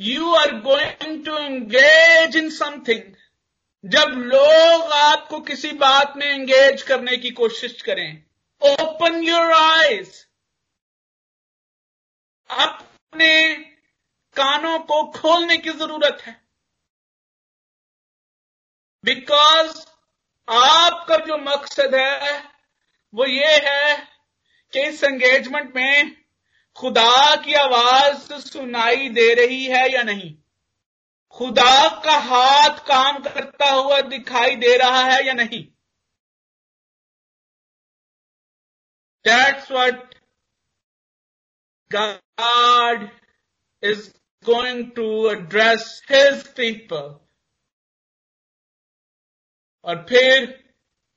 you 0.00 0.34
are 0.34 0.54
going 0.60 1.24
to 1.24 1.36
engage 1.36 2.36
in 2.36 2.50
something 2.50 3.14
जब 3.84 4.12
लोग 4.26 4.92
आपको 4.92 5.40
किसी 5.40 5.72
बात 5.72 6.16
में 6.16 6.26
एंगेज 6.26 6.82
करने 6.82 7.16
की 7.16 7.30
कोशिश 7.30 7.82
करें 7.82 8.22
ओपन 8.62 9.22
योर 9.24 9.52
आईज 9.52 10.26
अपने 12.50 13.54
कानों 14.36 14.78
को 14.78 15.02
खोलने 15.12 15.56
की 15.56 15.70
ज़रूरत 15.70 16.22
है। 16.22 16.32
बिकॉज़ 19.04 19.78
आपका 20.48 21.16
जो 21.16 21.36
मकसद 21.38 21.94
है, 21.94 22.42
वो 23.14 23.26
ये 23.26 23.56
है 23.64 23.96
कि 24.72 24.80
इस 24.80 25.04
एंगेजमेंट 25.04 25.74
में 25.76 26.16
खुदा 26.76 27.34
की 27.36 27.54
आवाज़ 27.54 28.32
सुनाई 28.32 29.08
दे 29.08 29.32
रही 29.34 29.64
है 29.66 29.88
या 29.92 30.02
नहीं 30.02 30.34
खुदा 31.30 31.88
का 32.04 32.16
हाथ 32.18 32.78
काम 32.86 33.18
करता 33.22 33.70
हुआ 33.70 34.00
दिखाई 34.00 34.56
दे 34.56 34.76
रहा 34.76 35.02
है 35.02 35.26
या 35.26 35.32
नहीं 35.32 35.66
That's 39.24 39.68
what 39.68 40.14
God 41.90 43.10
is 43.82 44.14
going 44.44 44.94
to 44.94 45.26
address 45.28 46.00
His 46.08 46.42
people. 46.56 47.20
और 49.84 50.04
फिर 50.08 50.48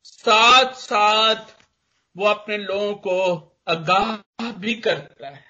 साथ 0.03 0.73
साथ 0.73 1.55
वो 2.15 2.25
अपने 2.25 2.57
लोगों 2.57 2.93
को 2.95 3.52
आगाह 3.67 4.51
भी 4.51 4.73
करता 4.73 5.29
है। 5.29 5.45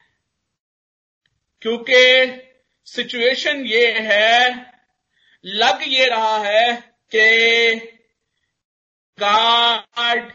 क्योंकि 1.62 2.42
सिचुएशन 2.86 3.66
ये 3.66 3.94
है, 4.00 4.74
लग 5.46 5.80
ये 5.82 6.06
रहा 6.06 6.38
है 6.38 6.96
कि 7.16 8.00
God 9.22 10.32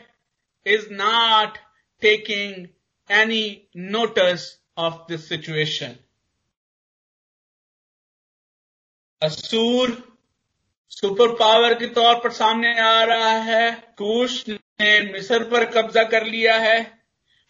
is 0.66 0.84
not 0.92 1.56
taking 2.04 2.68
any 3.12 3.54
notice 3.92 4.42
of 4.78 4.92
this 5.10 5.32
situation. 5.32 5.94
Asur 9.24 10.02
super 10.88 11.34
power 11.34 11.74
के 11.74 11.86
तौर 11.86 12.14
पर 12.14 12.32
सामने 12.32 12.80
आ 12.80 13.02
रहा 13.02 13.32
है। 13.32 13.94
कूश 13.98 14.48
ने 14.48 15.12
मिस्र 15.12 15.50
पर 15.50 15.64
कब्जा 15.64 16.04
कर 16.04 16.24
लिया 16.24 16.58
है। 16.58 16.97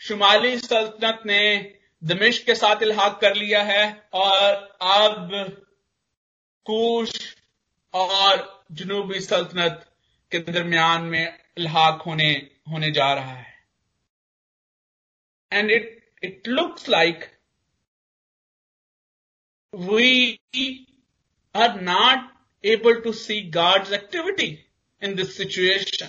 शुमाली 0.01 0.57
सल्तनत 0.59 1.23
ने 1.27 1.41
दमिश 2.03 2.39
के 2.45 2.55
साथ 2.55 2.83
इलाहाक 2.83 3.21
कर 3.21 3.35
लिया 3.37 3.63
है 3.63 3.83
और 4.15 4.55
अब 4.89 5.31
कूश 6.67 7.13
और 7.95 8.47
जनूबी 8.73 9.21
सल्तनत 9.21 9.85
के 10.33 10.39
दरमियान 10.53 11.05
में 11.05 11.39
इलाहाक 11.59 12.03
होने 12.03 12.31
होने 12.71 12.91
जा 12.91 13.13
रहा 13.15 13.35
है 13.35 13.57
and 15.53 15.71
it 15.71 16.15
it 16.23 16.49
looks 16.49 16.89
like 16.89 17.25
we 19.73 20.11
are 21.55 21.81
not 21.81 22.37
able 22.65 23.01
to 23.03 23.13
see 23.13 23.43
God's 23.43 23.93
activity 23.93 24.65
in 25.03 25.15
this 25.15 25.37
situation. 25.37 26.09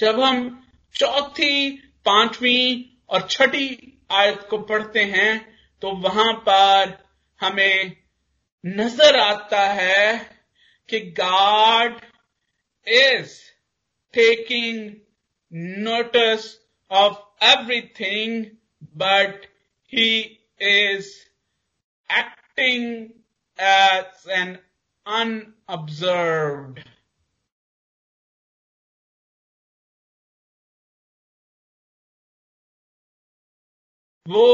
जब 0.00 0.20
हम 0.20 0.38
चौथी, 0.94 1.70
पांचवी 2.04 2.60
और 3.08 3.26
छठी 3.28 3.68
आयत 4.10 4.46
को 4.50 4.58
पढ़ते 4.58 5.04
हैं 5.06 5.32
तो 5.82 5.90
वहाँ 5.98 6.32
पर 6.48 6.96
हमें 7.40 7.96
नज़र 8.64 9.16
आता 9.16 9.66
है 9.72 10.14
कि 10.88 11.00
God 11.20 12.00
is 12.86 13.38
taking 14.14 14.90
notice 15.84 16.52
of 16.90 17.44
everything 17.44 18.44
but 18.96 19.46
he 19.92 20.12
is 20.60 21.10
acting 22.10 23.08
as 23.58 24.26
an 24.34 24.58
unobserved. 25.06 26.84
वो 34.26 34.48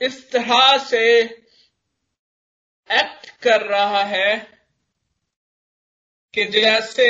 इस 0.00 0.30
तरह 0.32 0.76
से 0.84 1.04
एक्ट 2.90 3.28
कर 3.42 3.62
रहा 3.62 4.02
है 4.04 4.36
कि 6.34 6.44
जैसे 6.46 7.08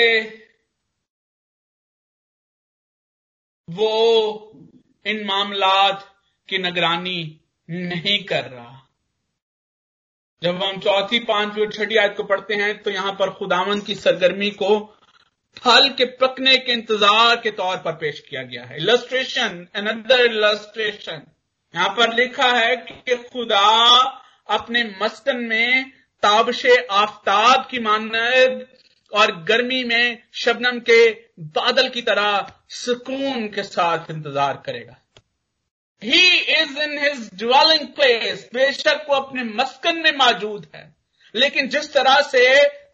वो 3.69 3.93
इन 5.07 5.25
मामलात 5.27 6.05
की 6.49 6.59
निगरानी 6.59 7.21
नहीं 7.69 8.23
कर 8.25 8.45
रहा। 8.45 8.75
जब 10.43 10.63
हम 10.63 10.79
चौथी, 10.81 11.19
पांचवी 11.21 11.61
और 11.63 11.73
छठी 11.73 11.97
आयत 11.97 12.15
को 12.17 12.23
पढ़ते 12.25 12.55
हैं 12.55 12.83
तो 12.83 12.91
यहाँ 12.91 13.13
पर 13.13 13.31
खुदावन 13.35 13.81
की 13.81 13.95
सरगर्मी 13.95 14.51
को 14.53 14.79
फल 15.57 15.89
के 15.91 16.05
पकने 16.17 16.57
के 16.59 16.73
इंतज़ार 16.73 17.37
के 17.37 17.51
तौर 17.53 17.77
पर 17.77 17.93
पेश 17.97 18.21
किया 18.21 18.43
गया 18.43 18.65
है। 18.65 18.77
इलस्ट्रेशन 18.77 19.67
अनदर 19.75 20.25
इलस्ट्रेशन 20.25 21.27
यहाँ 21.75 21.89
पर 21.89 22.15
लिखा 22.15 22.51
है 22.53 22.77
कि 22.77 23.17
खुदा 23.25 23.59
अपने 24.49 24.83
मस्कन 25.03 25.37
में 25.45 25.91
ताबश 26.23 26.65
आफ्ताब 26.91 27.67
की 27.71 27.79
मानद 27.79 28.67
और 29.13 29.33
गर्मी 29.45 29.83
में 29.85 30.23
शबनम 30.35 30.79
के 30.81 31.11
बादल 31.57 31.89
की 31.89 32.03
तरह 32.03 32.47
सुकून 32.75 33.47
के 33.49 33.63
साथ 33.63 34.11
इंतज़ार 34.11 34.63
करेगा। 34.67 34.97
He 36.03 36.39
is 36.55 36.79
in 36.79 36.99
his 36.99 37.31
dwelling 37.35 37.87
place 37.95 38.49
बेशक 38.55 39.07
वो 39.09 39.17
अपने 39.17 39.45
मस्कन 39.45 39.99
में 39.99 40.13
मौजूद 40.17 40.67
है। 40.75 40.97
लेकिन 41.35 41.69
जिस 41.69 41.93
तरह 41.93 42.21
से 42.23 42.45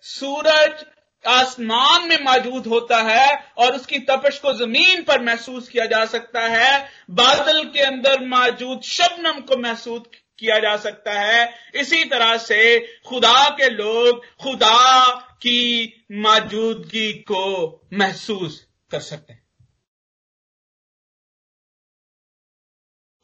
सूरज 0.08 0.84
आसमान 1.26 2.08
में 2.08 2.18
मौजूद 2.22 2.66
होता 2.66 2.98
है 2.98 3.52
और 3.58 3.74
उसकी 3.74 3.98
तपश 3.98 4.38
को 4.38 4.52
ज़मीन 4.52 5.02
पर 5.02 5.22
महसूस 5.22 5.68
किया 5.68 5.86
जा 5.86 6.04
सकता 6.06 6.40
है। 6.40 6.90
बादल 7.10 7.64
के 7.64 7.80
अंदर 7.80 8.24
मौजूद 8.26 8.80
शबनम 8.82 9.40
को 9.40 9.56
महसूस 9.56 10.02
किया 10.38 10.58
जा 10.58 10.76
सकता 10.76 11.12
है। 11.12 11.54
इसी 11.74 12.04
तरह 12.04 12.36
से 12.38 12.78
खुदा 13.06 13.48
के 13.48 13.70
लोग 13.70 14.24
खुदा 14.42 15.10
की 15.14 16.06
मौजूदगी 16.12 17.12
को 17.12 17.80
महसूस 17.92 18.66
कर 18.90 19.00
सकते 19.00 19.32
हैं। 19.32 19.44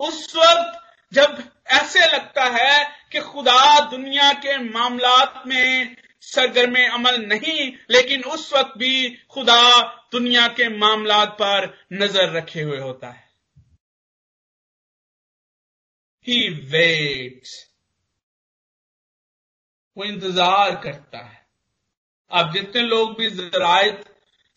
उस 0.00 0.36
वक्त 0.36 0.80
जब 1.12 1.50
ऐसे 1.66 2.00
लगता 2.00 2.44
है 2.44 2.84
कि 3.12 3.20
खुदा 3.20 3.90
दुनिया 3.90 4.32
के 4.32 4.58
मामलात 4.58 5.42
में 5.46 5.96
सरगर्म 6.22 6.74
अमल 6.86 7.20
नहीं, 7.22 7.72
लेकिन 7.90 8.22
उस 8.24 8.52
वक्त 8.52 8.78
भी 8.78 9.10
खुदा 9.30 9.80
दुनिया 10.12 10.46
के 10.50 10.68
मामला 10.76 11.24
पर 11.40 11.66
नज़र 11.94 12.30
रखे 12.32 12.62
हुए 12.62 12.78
होता 12.78 13.08
है। 13.08 13.28
ही 16.26 16.48
वेट्स 16.70 17.58
वो 19.96 20.04
इंतज़ार 20.04 20.74
करता 20.82 21.18
है। 21.18 21.38
आप 22.30 22.52
जितने 22.52 22.82
लोग 22.82 23.16
भी 23.18 23.30
जरायत 23.30 24.04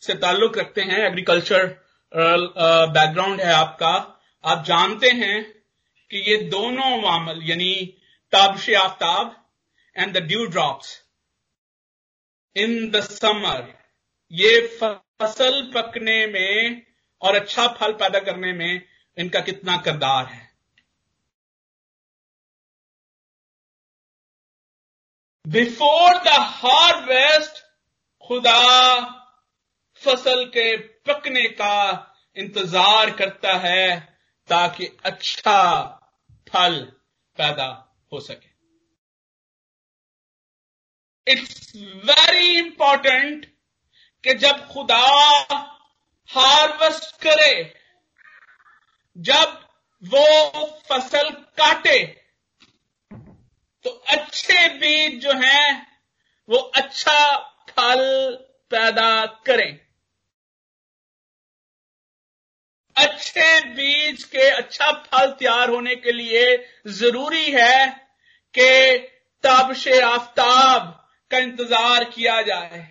से 0.03 0.14
ताल्लुक 0.16 0.57
रखते 0.57 0.82
हैं 0.82 0.99
एग्रीकल्चर 0.99 1.66
बैकग्राउंड 2.11 3.41
है 3.41 3.53
आपका, 3.53 3.93
आप 4.43 4.64
जानते 4.66 5.09
हैं 5.11 5.43
कि 6.11 6.18
ये 6.22 6.38
दोनों 6.49 6.97
मामल, 7.01 7.39
यानी 7.43 7.74
ताबश 8.34 8.70
Aftab 8.78 9.36
and 9.95 10.14
the 10.14 10.24
dew 10.24 10.45
drops 10.47 11.03
in 12.56 12.89
the 12.91 12.99
summer 13.01 13.74
ये 14.32 14.60
फ़सल 14.80 15.62
पकने 15.76 16.26
में 16.28 16.82
और 17.22 17.36
अच्छा 17.36 17.68
फल 17.80 17.93
पैदा 17.93 18.20
करने 18.20 18.54
में 18.54 18.82
इनका 19.18 19.39
कितना 19.41 19.78
किरदार 19.78 20.26
है। 20.26 20.51
बिफोर 25.45 26.18
द 26.18 26.28
हार्वेस्ट 26.28 27.64
खुदा 28.24 28.60
फ़सल 30.01 30.45
के 30.47 30.76
पकने 31.08 31.47
का 31.51 31.76
इंतज़ार 32.38 33.12
करता 33.12 33.54
है 33.58 33.99
ताकि 34.49 34.86
अच्छा 35.06 35.60
फल 36.47 36.80
पैदा 37.38 37.68
हो 38.12 38.20
सके। 38.20 38.53
इट्स 41.28 41.72
वेरी 41.76 42.58
इंपॉर्टेंट 42.58 43.46
कि 44.24 44.34
जब 44.34 44.68
खुदा 44.68 45.06
हार्वेस्ट 46.30 47.16
करे, 47.22 47.74
जब 49.18 49.60
वो 50.04 50.66
फ़सल 50.90 51.30
काटे 51.30 52.04
तो 53.86 53.90
अच्छे 53.90 54.68
बीज 54.70 55.22
जो 55.22 55.34
हैं, 55.34 55.88
वो 56.50 56.58
अच्छा 56.58 57.38
फल 57.70 58.02
पैदा 58.70 59.26
करें। 59.26 59.80
अच्छे 62.96 63.60
बीज 63.66 64.24
के 64.24 64.50
अच्छा 64.50 64.92
फल 64.92 65.32
तैयार 65.32 65.70
होने 65.70 65.96
के 65.96 66.12
लिए 66.12 66.46
ज़रूरी 66.88 67.52
है 67.52 67.88
कि 68.54 68.98
ताबश 69.44 69.88
आफ्ताब 69.88 71.00
का 71.34 71.38
इंतज़ार 71.40 72.04
किया 72.12 72.42
जाए। 72.44 72.82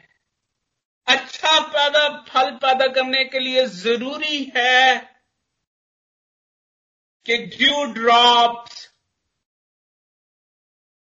अच्छा 1.09 1.59
पैदा, 1.69 2.09
फल 2.25 2.51
पैदा 2.57 2.87
करने 2.95 3.25
के 3.27 3.39
लिए 3.41 3.65
ज़रूरी 3.69 4.45
है 4.57 4.97
कि 7.27 7.37
ड्यू 7.49 7.85
ड्रॉप्स 7.95 8.89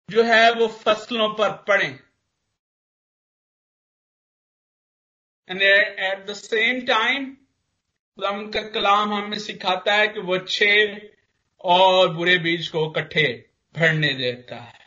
जो 0.08 0.22
है 0.24 0.50
वो 0.54 0.66
फ़सलों 0.78 1.28
पर 1.34 1.50
पड़े। 1.68 1.86
And 5.48 5.62
at 5.62 6.26
the 6.26 6.34
same 6.36 6.80
time 6.86 7.36
का 8.18 8.62
कलाम 8.70 9.12
हमें 9.14 9.38
सिखाता 9.40 9.94
है 9.94 10.08
कि 10.08 10.20
वो 10.20 10.34
अच्छे 10.34 10.72
और 11.64 12.12
बुरे 12.14 12.36
बीज 12.38 12.68
को 12.68 12.84
इकट्ठे 12.90 13.26
भरने 13.74 14.12
देता 14.14 14.56
है। 14.56 14.79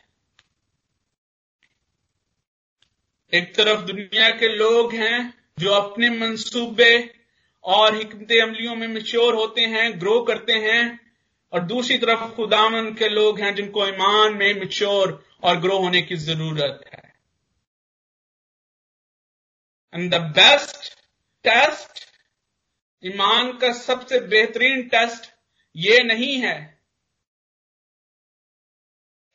एक 3.34 3.56
तरफ़ 3.56 3.82
दुनिया 3.82 4.30
के 4.30 4.48
लोग 4.48 4.94
हैं 4.94 5.34
जो 5.60 5.72
अपने 5.72 6.10
मंसूबे 6.10 7.10
और 7.66 7.96
हिकमत 7.96 8.32
अमलियों 8.42 8.76
में 8.76 8.88
मिच्योर 8.88 9.36
होते 9.36 9.62
हैं 9.62 10.00
ग्रो 10.02 10.22
करते 10.22 10.54
हैं, 10.54 11.00
और 11.54 11.60
दूसरी 11.60 11.98
तरफ़ 11.98 12.36
खुदामन 12.36 12.94
के 12.94 13.10
लोग 13.10 13.40
हैं 13.40 13.54
जिनको 13.56 13.88
ईमान 13.88 14.34
में 14.34 14.54
मिच्योर 14.60 15.24
और 15.44 15.60
ग्रो 15.60 15.78
होने 15.78 16.02
की 16.02 16.16
ज़रूरत 16.16 16.84
है। 16.94 17.14
एंड 19.94 20.14
द 20.16 20.22
बेस्ट 20.38 20.94
टेस्ट 21.46 22.06
ईमान 23.04 23.52
का 23.58 23.72
सबसे 23.74 24.20
बेहतरीन 24.20 24.88
टेस्ट 24.88 25.32
ये 25.76 26.04
नहीं 26.04 26.38
है 26.38 26.73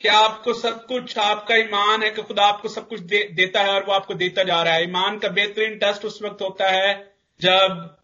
कि 0.00 0.08
आपको 0.08 0.52
सब 0.54 0.86
कुछ 0.86 1.18
आपका 1.18 1.54
ईमान 1.54 2.02
है 2.02 2.10
कि 2.10 2.22
खुदा 2.22 2.46
आपको 2.46 2.68
सब 2.68 2.88
कुछ 2.88 3.00
दे, 3.00 3.24
देता 3.24 3.62
है 3.62 3.70
और 3.70 3.84
वो 3.84 3.92
आपको 3.92 4.14
देता 4.14 4.42
जा 4.44 4.62
रहा 4.62 4.74
है। 4.74 4.84
ईमान 4.84 5.18
का 5.18 5.28
बेहतरीन 5.28 5.78
टेस्ट 5.78 6.04
उस 6.04 6.22
वक्त 6.22 6.42
होता 6.42 6.70
है 6.70 7.16
जब 7.40 7.96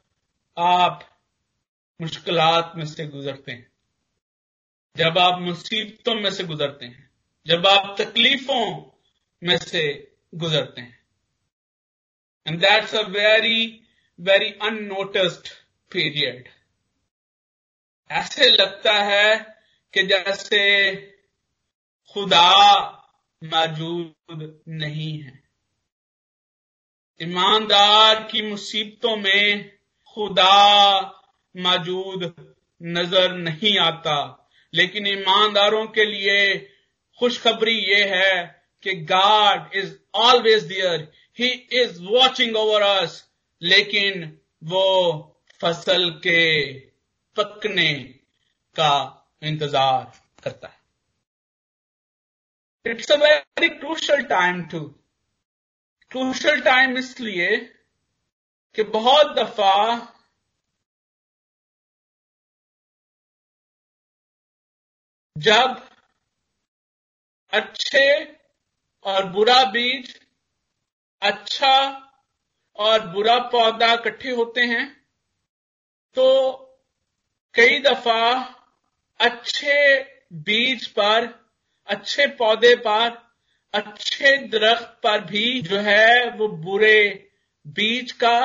आप 0.59 1.19
मुश्किलात 2.01 2.73
में 2.77 2.87
से 2.87 3.07
गुजरते 3.07 3.53
हैं। 3.53 3.73
जब 4.97 5.19
आप 5.19 5.41
मुसीबतों 5.41 6.15
में 6.15 6.31
से 6.31 6.45
गुजरते 6.45 6.87
हैं। 6.87 7.11
जब 7.47 7.67
आप 7.67 7.97
तकलीफों 8.01 8.91
में 9.45 9.59
से 9.59 10.15
गुजरते 10.35 10.81
हैं। 10.81 10.99
And 12.47 12.61
that's 12.61 12.95
a 12.95 13.03
very 13.03 13.81
very 14.21 14.51
unnoticed 14.51 15.49
period 15.93 16.49
ऐसे 18.11 18.51
लगता 18.51 18.93
है 18.93 19.59
कि 19.95 20.03
जैसे 20.03 21.14
खुदा 22.15 22.51
मौजूद 23.43 24.62
नहीं 24.69 25.19
है। 25.19 25.43
ईमानदार 27.21 28.23
की 28.23 28.43
मुसीबतों 28.43 29.17
में 29.17 29.71
खुदा 30.17 31.01
मौजूद 31.57 32.23
नज़र 32.81 33.33
नहीं 33.33 33.79
आता। 33.79 34.17
लेकिन 34.73 35.07
ईमानदारों 35.07 35.87
के 35.87 36.05
लिए 36.05 36.57
खुशखबरी 37.21 37.77
यह 37.81 38.15
है 38.15 38.62
कि 38.83 38.95
God 39.05 39.75
is 39.75 39.95
always 40.15 40.62
there 40.62 41.11
he 41.39 41.49
is 41.83 42.01
watching 42.03 42.57
over 42.57 42.83
us 42.83 43.23
लेकिन 43.62 44.39
वो 44.65 44.87
फ़सल 45.61 46.11
के 46.11 46.73
पकने 47.37 47.93
का 48.77 48.95
इंतज़ार 49.43 50.12
करता 50.45 50.69
है। 50.69 50.84
It's 52.87 53.11
a 53.12 53.16
very 53.16 53.68
crucial 53.68 54.22
time 54.22 54.62
to 54.64 54.80
crucial 56.11 56.61
time 56.61 56.97
इसलिए 56.99 57.57
कि 58.74 58.82
बहुत 58.91 59.35
दफ़ा 59.37 59.74
जब 65.37 65.80
अच्छे 67.53 68.07
और 69.07 69.26
बुरा 69.28 69.62
बीज 69.64 70.14
अच्छा 71.22 71.76
और 72.78 73.07
बुरा 73.09 73.39
पौधा 73.49 73.93
इकट्ठे 73.93 74.30
होते 74.30 74.61
हैं 74.66 74.85
तो 76.16 76.26
कई 77.55 77.78
दफ़ा 77.78 78.22
अच्छे 79.20 79.76
बीज 80.45 80.87
पर 80.89 81.26
अच्छे 81.89 82.26
पौधे 82.26 82.74
पर, 82.76 83.11
अच्छे 83.74 84.37
दरख्त 84.49 85.01
पर 85.03 85.24
भी 85.24 85.61
जो 85.62 85.78
है 85.78 86.30
वो 86.30 86.49
बुरे 86.49 87.30
बीज 87.66 88.12
का, 88.12 88.39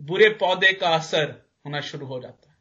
बुरे 0.00 0.28
पौधे 0.28 0.72
का 0.72 0.88
असर 0.88 1.30
होना 1.66 1.80
शुरू 1.80 2.06
हो 2.06 2.20
जाता 2.20 2.50
है। 2.50 2.56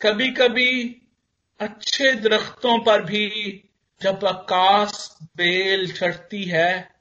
कभी 0.00 0.30
कभी 0.30 0.70
अच्छे 1.60 2.12
दरख्तों 2.12 2.78
पर 2.84 3.04
भी 3.04 3.28
जब 4.00 4.24
आकाश 4.24 5.18
बेल 5.36 5.92
चढ़ती 5.92 6.44
है 6.44 6.98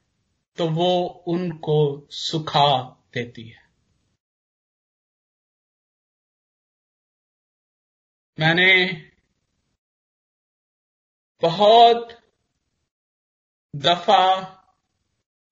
तो 0.58 0.68
वो 0.70 1.24
उनको 1.28 2.08
सुखा 2.12 2.70
देती 3.14 3.48
है। 3.48 3.62
मैंने 8.38 8.70
बहुत 11.44 12.20
दफ़ा 13.76 14.26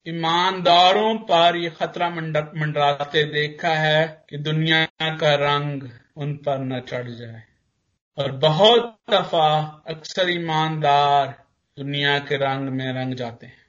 ईमानदारों 0.07 1.17
पर 1.17 1.55
यह 1.55 1.69
खतरा 1.69 2.09
मंडराते 2.09 3.23
देखा 3.23 3.73
है 3.75 4.25
कि 4.29 4.37
दुनिया 4.37 4.85
का 5.17 5.33
रंग 5.35 5.83
उन 6.17 6.33
पर 6.37 6.59
न 6.59 6.79
चढ़ 6.81 7.09
जाए। 7.09 7.43
और 8.17 8.31
बहुत 8.31 8.99
दफ़ा 9.09 9.49
अक्सर 9.87 10.29
ईमानदार 10.29 11.27
दुनिया 11.77 12.19
के 12.19 12.37
रंग 12.37 12.69
में 12.69 12.93
रंग 12.93 13.13
जाते 13.13 13.45
हैं। 13.45 13.65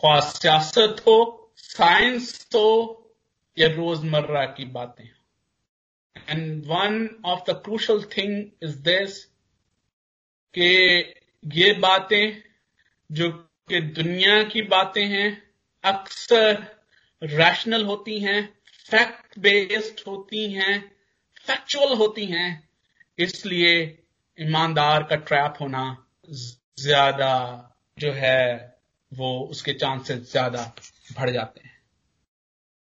ख्वा 0.00 0.20
सियासत 0.20 1.02
हो, 1.06 1.52
साइंस 1.56 2.48
हो, 2.54 2.96
या 3.58 3.68
रोज़मर्रा 3.68 4.44
की 4.46 4.64
बातें 4.64 5.08
and 6.28 6.64
one 6.66 7.22
of 7.24 7.40
the 7.50 7.54
crucial 7.64 8.02
thing 8.02 8.44
is 8.62 8.76
this 8.78 9.24
कि 10.54 11.14
ये 11.44 11.72
बातें, 11.72 12.42
जो 13.10 13.30
कि 13.68 13.80
दुनिया 13.80 14.42
की 14.42 14.62
बातें 14.62 15.04
हैं, 15.04 15.42
अक्सर 15.84 16.66
रैशनल 17.22 17.84
होती 17.84 18.18
हैं 18.20 18.42
फैक्ट 18.88 19.38
बेस्ड 19.38 20.00
होती 20.08 20.52
हैं 20.52 20.78
फैक्चुअल 21.46 21.96
होती 21.96 22.26
हैं, 22.26 22.68
इसलिए 23.18 23.72
ईमानदार 24.38 25.02
का 25.02 25.16
ट्रैप 25.16 25.54
होना 25.60 26.06
ज़्यादा 26.28 27.34
जो 27.98 28.12
है, 28.12 28.78
वो 29.12 29.40
उसके 29.50 29.72
चांसेस 29.72 30.30
ज़्यादा 30.32 30.72
बढ़ 31.18 31.30
जाते 31.30 31.60
हैं। 31.64 31.78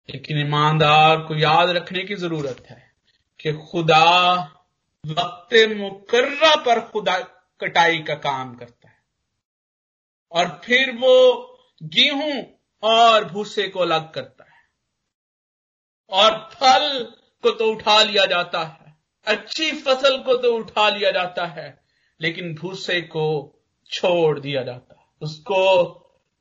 लेकिन 0.10 0.40
ईमानदार 0.40 1.18
को 1.18 1.36
याद 1.36 1.70
रखने 1.70 2.04
की 2.04 2.16
ज़रूरत 2.16 2.66
है 2.70 2.84
कि 3.40 3.54
खुदा 3.54 4.36
वक्त 5.04 5.54
मुकर्रा 5.78 6.56
पर 6.56 6.80
खुदा 6.82 7.18
कटाई 7.62 8.00
का 8.00 8.16
काम 8.16 8.56
करता 8.56 8.88
है। 8.90 8.96
और 10.32 10.62
फिर 10.66 10.92
वो 10.92 11.46
गेहूँ 11.84 12.60
और 12.84 13.26
भूसे 13.26 13.68
को 13.68 13.80
अलग 13.80 14.14
करता 14.14 14.44
है। 14.44 14.50
और 16.10 16.50
फल 16.54 17.04
को 17.44 17.52
तो 17.52 17.72
उठा 17.72 18.04
लिया 18.04 18.26
जाता 18.26 18.64
है। 18.64 18.96
अच्छी 19.26 19.72
फ़सल 19.72 20.18
को 20.18 20.36
तो 20.36 20.56
उठा 20.56 20.90
लिया 20.90 21.12
जाता 21.12 21.46
है, 21.46 21.84
लेकिन 22.22 22.56
भूसे 22.56 23.02
को 23.02 23.56
छोड़ 23.92 24.40
दिया 24.40 24.64
जाता 24.64 25.00
है। 25.00 25.06
उसको 25.22 25.96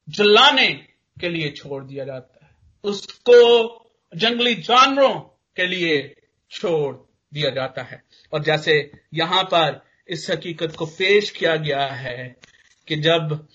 जलाने 0.09 0.73
के 1.21 1.29
लिए 1.29 1.51
छोड़ 1.51 1.85
दिया 1.85 2.05
जाता 2.05 2.47
है। 2.47 2.51
उसको 2.85 3.75
जंगली 4.17 4.55
जानवरों 4.55 5.21
के 5.57 5.67
लिए 5.67 6.23
छोड़ 6.51 6.97
दिया 7.35 7.51
जाता 7.51 7.83
है। 7.83 8.05
और 8.33 8.43
जैसे 8.43 8.93
यहाँ 9.15 9.45
पर 9.45 9.88
इस 10.09 10.31
हकीकत 10.31 10.77
को 10.77 10.87
पेश 10.87 11.31
किया 11.31 11.57
गया 11.57 11.87
है 11.87 12.37
कि 12.89 12.97
जब 12.97 13.49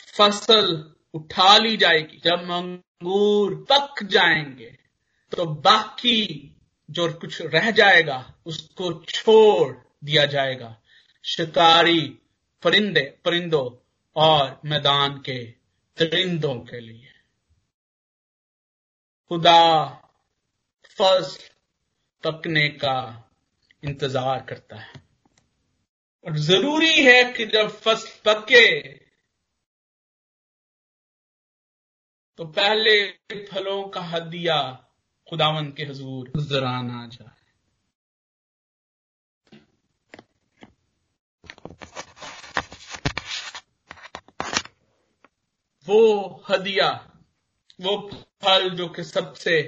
फ़सल 0.00 0.94
उठा 1.14 1.58
ली 1.58 1.76
जाएगी, 1.76 2.20
जब 2.24 2.50
अंगूर 2.50 3.66
पक 3.72 4.02
जाएँगे 4.02 4.78
तो 5.32 5.46
बाकी 5.46 6.56
जो 6.90 7.12
कुछ 7.12 7.42
रह 7.42 7.70
जाएगा, 7.70 8.34
उसको 8.46 9.04
छोड़ 9.04 9.76
दिया 10.04 10.26
जाएगा। 10.26 10.82
शिकारी 11.24 12.00
परिंदे, 12.62 13.18
परिंदों 13.24 13.88
और 14.16 14.60
मैदान 14.64 15.18
के 15.18 15.44
परिंदों 15.98 16.54
के 16.54 16.80
लिए। 16.80 17.08
खुदा 19.28 19.88
फ़सल 20.84 21.38
पकने 22.24 22.68
का 22.68 23.26
इंतज़ार 23.82 24.40
करता 24.48 24.76
है। 24.76 25.02
और 26.26 26.36
ज़रूरी 26.38 26.94
है 26.94 27.22
कि 27.32 27.46
जब 27.46 27.68
फ़सल 27.76 28.08
पके 28.26 28.66
तो 32.38 32.44
पहले 32.44 32.94
फलों 33.46 33.82
का 33.88 34.00
हदिया 34.00 34.60
खुदावन 35.28 35.70
के 35.72 35.84
हजूर 35.84 36.32
जरान 36.40 36.90
आ 36.90 37.06
जाए। 37.06 37.38
वो 45.86 46.44
हदिया, 46.50 46.88
वो 47.80 47.96
फल 48.42 48.68
जो 48.70 48.88
कि 48.88 49.04
सबसे 49.04 49.60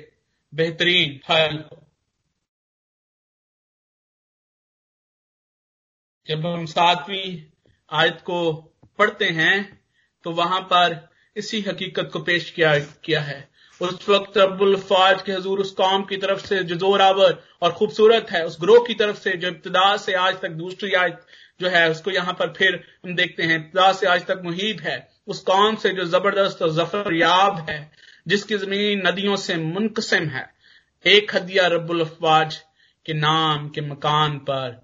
बेहतरीन 0.52 1.18
फल 1.18 1.58
जब 6.28 6.46
हम 6.46 6.66
सातवीं 6.66 7.30
आयत 7.90 8.20
को 8.24 8.52
पढ़ते 8.98 9.28
हैं 9.30 9.56
तो 10.24 10.30
वहाँ 10.32 10.60
पर 10.72 10.96
इसी 11.36 11.60
हकीकत 11.60 12.10
को 12.12 12.18
पेश 12.18 12.50
किया 12.50 12.78
किया 13.04 13.20
है। 13.20 13.48
उस 13.80 14.08
वक्त 14.08 14.36
अब्बुल 14.38 14.76
फाज 14.80 15.22
के 15.22 15.32
हजूर 15.32 15.60
उस 15.60 15.70
कौम 15.72 16.02
की 16.04 16.16
तरफ़ 16.16 16.46
से 16.46 16.62
जो 16.64 16.74
जोरावर 16.76 17.42
और 17.62 17.72
खूबसूरत 17.72 18.26
है, 18.30 18.44
उस 18.46 18.58
ग्रोह 18.60 18.84
की 18.86 18.94
तरफ़ 18.94 19.18
से 19.18 19.32
जो 19.32 19.48
इब्तदा 19.48 19.96
से 19.96 20.12
आज 20.16 20.40
तक 20.42 20.50
दूसरी 20.52 20.92
आज 20.94 21.12
जो 21.60 21.68
है, 21.68 21.90
उसको 21.90 22.10
यहाँ 22.10 22.34
पर 22.34 22.52
फिर 22.52 22.82
हम 23.04 23.14
देखते 23.14 23.42
हैं, 23.42 23.56
इब्तदा 23.56 23.92
से 23.92 24.06
आज 24.06 24.26
तक 24.26 24.42
मुहिब 24.44 24.80
है। 24.80 24.96
उस 25.26 25.40
कौम 25.40 25.76
से 25.76 25.90
जो 25.90 26.04
ज़बरदस्त 26.06 26.62
और 26.62 26.70
ज़फ़र 26.70 27.14
याब 27.14 27.66
है, 27.70 27.90
जिसकी 28.26 28.56
ज़मीन 28.58 29.06
नदियों 29.06 29.36
से 29.38 29.56
मुनकसिम 29.56 30.28
है। 30.28 30.46
एक 31.04 31.34
हदिया 31.34 31.66
रब्बुल 31.68 32.00
अफवाज 32.00 32.56
के 33.06 33.14
नाम 33.14 33.68
के 33.68 33.80
मकान 33.80 34.38
पर 34.40 34.80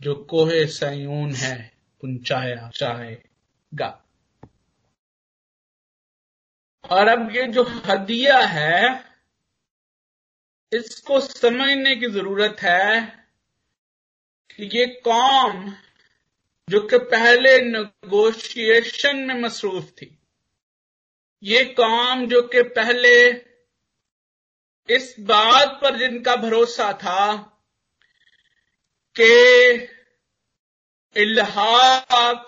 जो 0.00 0.14
कोहे 0.30 0.66
सयून 0.66 1.32
है 1.34 1.56
पहुँचाया 2.02 2.70
जाएगा 2.74 3.88
और 6.84 7.08
अब 7.08 7.30
ये 7.36 7.46
जो 7.46 7.62
हदिया 7.86 8.38
है, 8.38 9.04
इसको 10.72 11.20
समझने 11.20 11.94
की 11.96 12.06
ज़रूरत 12.10 12.56
है 12.62 13.00
कि 14.50 14.70
ये 14.78 14.86
कौम 15.04 15.72
जो 16.68 16.80
कि 16.86 16.98
पहले 17.10 17.58
नेगोशिएशन 17.60 19.16
में 19.16 19.40
मसरूफ 19.40 19.90
थी, 19.92 20.16
ये 21.42 21.64
कौम 21.74 22.26
जो 22.26 22.42
कि 22.42 22.62
पहले 22.70 23.14
इस 24.88 25.14
बात 25.20 25.78
पर 25.82 25.98
जिनका 25.98 26.36
भरोसा 26.36 26.92
था 26.92 27.49
कि 29.16 29.88
इल्हाक 31.16 32.46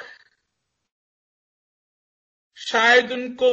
शायद 2.56 3.12
उनको 3.12 3.50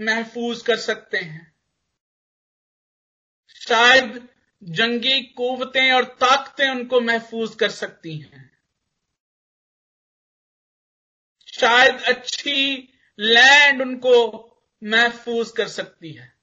महफूज 0.00 0.62
कर 0.62 0.76
सकते 0.76 1.18
हैं। 1.18 1.54
शायद 3.54 4.28
जंगी 4.62 5.22
कुवतें 5.22 5.92
और 5.92 6.04
ताकतें 6.04 6.70
उनको 6.70 7.00
महफूज 7.00 7.54
कर 7.54 7.70
सकती 7.70 8.18
हैं। 8.18 8.58
शायद 11.46 12.02
अच्छी 12.02 12.88
लैंड 13.18 13.82
उनको 13.82 14.16
महफूज 14.84 15.50
कर 15.50 15.68
सकती 15.68 16.12
है। 16.12 16.36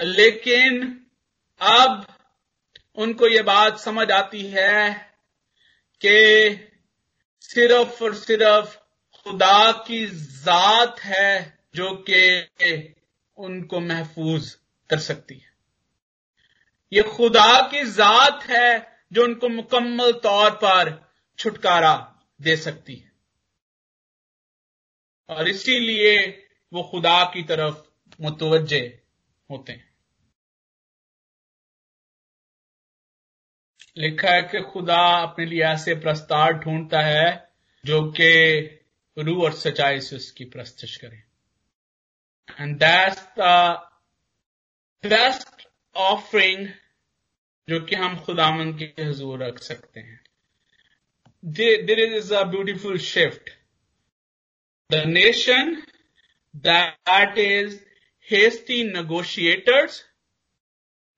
लेकिन 0.00 1.06
अब 1.60 2.13
उनको 2.96 3.28
ये 3.28 3.42
बात 3.42 3.78
समझ 3.78 4.10
आती 4.10 4.46
है 4.46 4.94
कि 6.06 6.56
सिर्फ़ 7.40 8.04
और 8.04 8.14
सिर्फ़ 8.14 8.76
खुदा 9.14 9.72
की 9.72 10.06
जात 10.16 11.00
है 11.00 11.58
जो 11.74 12.04
कि 12.10 12.94
उनको 13.36 13.80
महफूज 13.80 14.56
कर 14.90 14.98
सकती 14.98 15.34
है। 15.34 15.52
ये 16.92 17.02
खुदा 17.02 17.68
की 17.68 17.84
जात 17.84 18.42
है 18.42 19.02
जो 19.12 19.24
उनको 19.24 19.48
मुकम्मल 19.48 20.12
तौर 20.12 20.50
पर 20.50 21.12
छुटकारा 21.38 22.22
दे 22.40 22.56
सकती 22.56 22.96
है। 22.96 23.12
और 25.28 25.48
इसीलिए 25.48 26.46
वो 26.72 26.82
खुदा 26.82 27.24
की 27.24 27.42
तरफ़ 27.42 27.76
मुतवजे 28.20 29.02
होते 29.50 29.72
हैं। 29.72 29.93
लिखा 33.96 34.30
है 34.30 34.42
कि 34.42 34.60
खुदा 34.62 35.00
अपने 35.22 35.44
लिए 35.46 35.62
ऐसे 35.64 35.94
प्रस्ताव 35.94 36.52
ढूंढता 36.52 37.00
है 37.00 37.52
जो 37.84 38.02
कि 38.10 38.30
रूह 39.16 39.44
और 39.44 39.52
सच्चाई 39.52 40.00
से 40.00 40.16
उसकी 40.16 40.44
प्रस्तुत 40.44 40.90
करे। 41.00 41.22
And 42.60 42.76
that's 42.78 43.22
the 43.38 43.88
best 45.04 45.66
offering 45.96 46.68
जो 47.68 47.80
कि 47.80 47.96
हम 47.96 48.18
खुदामन 48.20 48.72
के 48.78 49.02
हजूर 49.02 49.42
रख 49.42 49.58
सकते 49.58 50.00
हैं। 50.00 50.20
There 51.44 52.00
is 52.00 52.34
a 52.34 52.42
beautiful 52.44 52.98
shift 52.98 53.50
the 54.90 55.02
nation 55.06 55.74
that 56.56 57.38
is 57.38 57.78
hasty 58.28 58.82
negotiators 58.84 60.02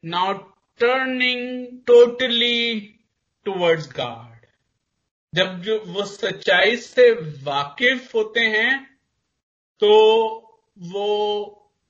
now 0.04 0.32
turning 0.80 1.68
totally 1.86 2.80
towards 3.44 3.88
God 3.92 4.46
जब 5.34 5.60
जो 5.62 5.78
वो 5.86 6.04
सच्चाई 6.04 6.76
से 6.76 7.10
वाकिफ 7.42 8.14
होते 8.14 8.40
हैं 8.40 8.98
तो 9.80 9.90
वो 10.78 11.08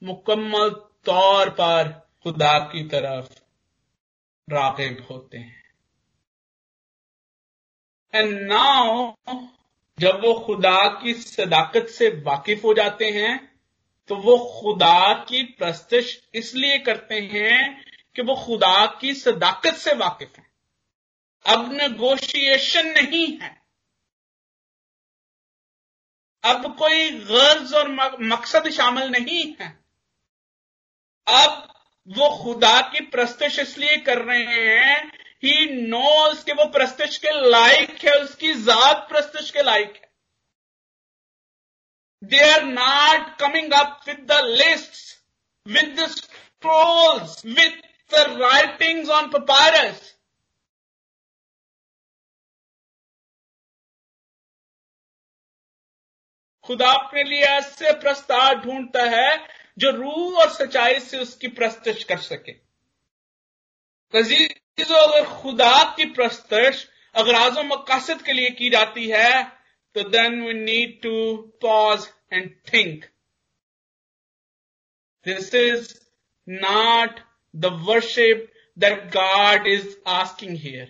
मुकम्मल 0.03 0.71
तौर 1.05 1.51
पर 1.51 1.89
खुदा 2.23 2.59
की 2.59 2.83
तरफ़ 2.89 3.33
रागिब 4.49 5.07
होते 5.11 5.39
हैं। 5.39 5.63
एंड 8.15 8.41
नाउ 8.53 9.13
जब 9.99 10.21
वो 10.25 10.35
खुदा 10.41 11.03
की 11.03 11.15
सदाकत 11.15 11.87
से 11.87 12.09
वाकिफ 12.23 12.65
हो 12.65 12.75
जाते 12.75 13.11
हैं 13.11 13.59
तो 14.09 14.17
वो 14.17 14.39
खुदा 14.39 15.13
की 15.29 15.43
प्रस्तुश 15.43 16.19
इसलिए 16.35 16.79
करते 16.79 17.15
हैं 17.15 17.85
कि 18.17 18.23
वो 18.23 18.35
खुदा 18.35 18.87
की 19.01 19.15
सदाकत 19.15 19.75
से 19.75 19.95
वाकिफ 19.95 20.33
है। 20.37 20.47
अब 21.47 21.73
नेगोशिएशन 21.73 22.87
नहीं 22.87 23.39
है। 23.39 23.63
अब 26.45 26.77
कोई 26.79 27.11
गर्ज 27.11 27.75
और 27.75 27.89
मकसद 28.21 28.69
शामिल 28.71 29.09
नहीं 29.09 29.57
है। 29.61 29.69
अब 31.29 31.75
वो 32.09 32.45
खुदा 32.45 32.81
की 32.81 33.01
प्रस्तुश 33.01 33.59
इसलिए 33.59 33.97
कर 33.97 34.19
रहे 34.19 34.45
हैं 34.45 35.27
ही 35.45 35.87
नोज़ 35.89 36.45
के 36.45 36.53
वो 36.53 36.65
प्रस्तुश 36.65 37.17
के 37.19 37.51
लायक 37.51 38.05
है, 38.05 38.13
उसकी 38.13 38.55
जात 38.55 39.09
प्रस्तुश 39.09 39.51
के 39.51 39.63
लायक 39.63 39.95
है। 39.97 40.13
They 42.25 42.53
are 42.53 42.63
not 42.63 43.39
coming 43.39 43.73
up 43.73 44.01
with 44.07 44.27
the 44.33 44.45
list 44.45 45.25
with 45.67 46.01
the 46.01 46.07
scrolls 46.07 47.47
with 47.47 47.83
the 48.11 48.37
writings 48.39 49.09
on 49.11 49.31
papyrus. 49.31 50.13
खुदा 56.65 56.91
अपने 56.93 57.23
लिए 57.23 57.41
ऐसे 57.41 57.93
प्रस्ताव 58.01 58.55
ढूंढता 58.61 59.03
है 59.11 59.37
जो 59.79 59.91
रूह 59.91 60.39
और 60.41 60.49
सच्चाई 60.53 60.99
से 61.01 61.19
उसकी 61.19 61.49
प्रस्तुत 61.49 62.03
कर 62.09 62.19
सके 62.19 62.53
अजीजों, 64.15 64.97
अगर 64.99 65.25
खुदा 65.33 65.83
की 65.97 66.05
प्रस्तुत 66.13 66.89
अगर 67.15 67.35
आजो 67.35 67.63
मकासद 67.65 68.23
के 68.23 68.33
लिए 68.33 68.51
की 68.51 68.71
जाती 68.71 69.07
है 69.09 69.45
तो 69.97 70.09
then 70.09 70.41
we 70.43 70.53
need 70.55 71.01
to 71.03 71.37
pause 71.63 72.09
and 72.33 72.51
think 72.73 73.05
this 75.27 75.55
is 75.55 75.95
not 76.49 77.21
the 77.57 77.71
worship 77.87 78.51
that 78.77 79.11
God 79.11 79.67
is 79.67 79.97
asking 80.07 80.57
here. 80.57 80.89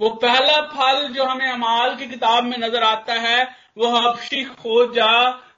वो 0.00 0.08
पहला 0.22 0.60
फल 0.70 1.06
जो 1.08 1.24
हमें 1.24 1.48
अमाल 1.50 1.96
की 1.96 2.06
किताब 2.06 2.44
में 2.44 2.56
नज़र 2.58 2.82
आता 2.82 3.14
है, 3.14 3.44
वो 3.78 3.88
हबशी 3.96 4.44
खोजा 4.44 5.12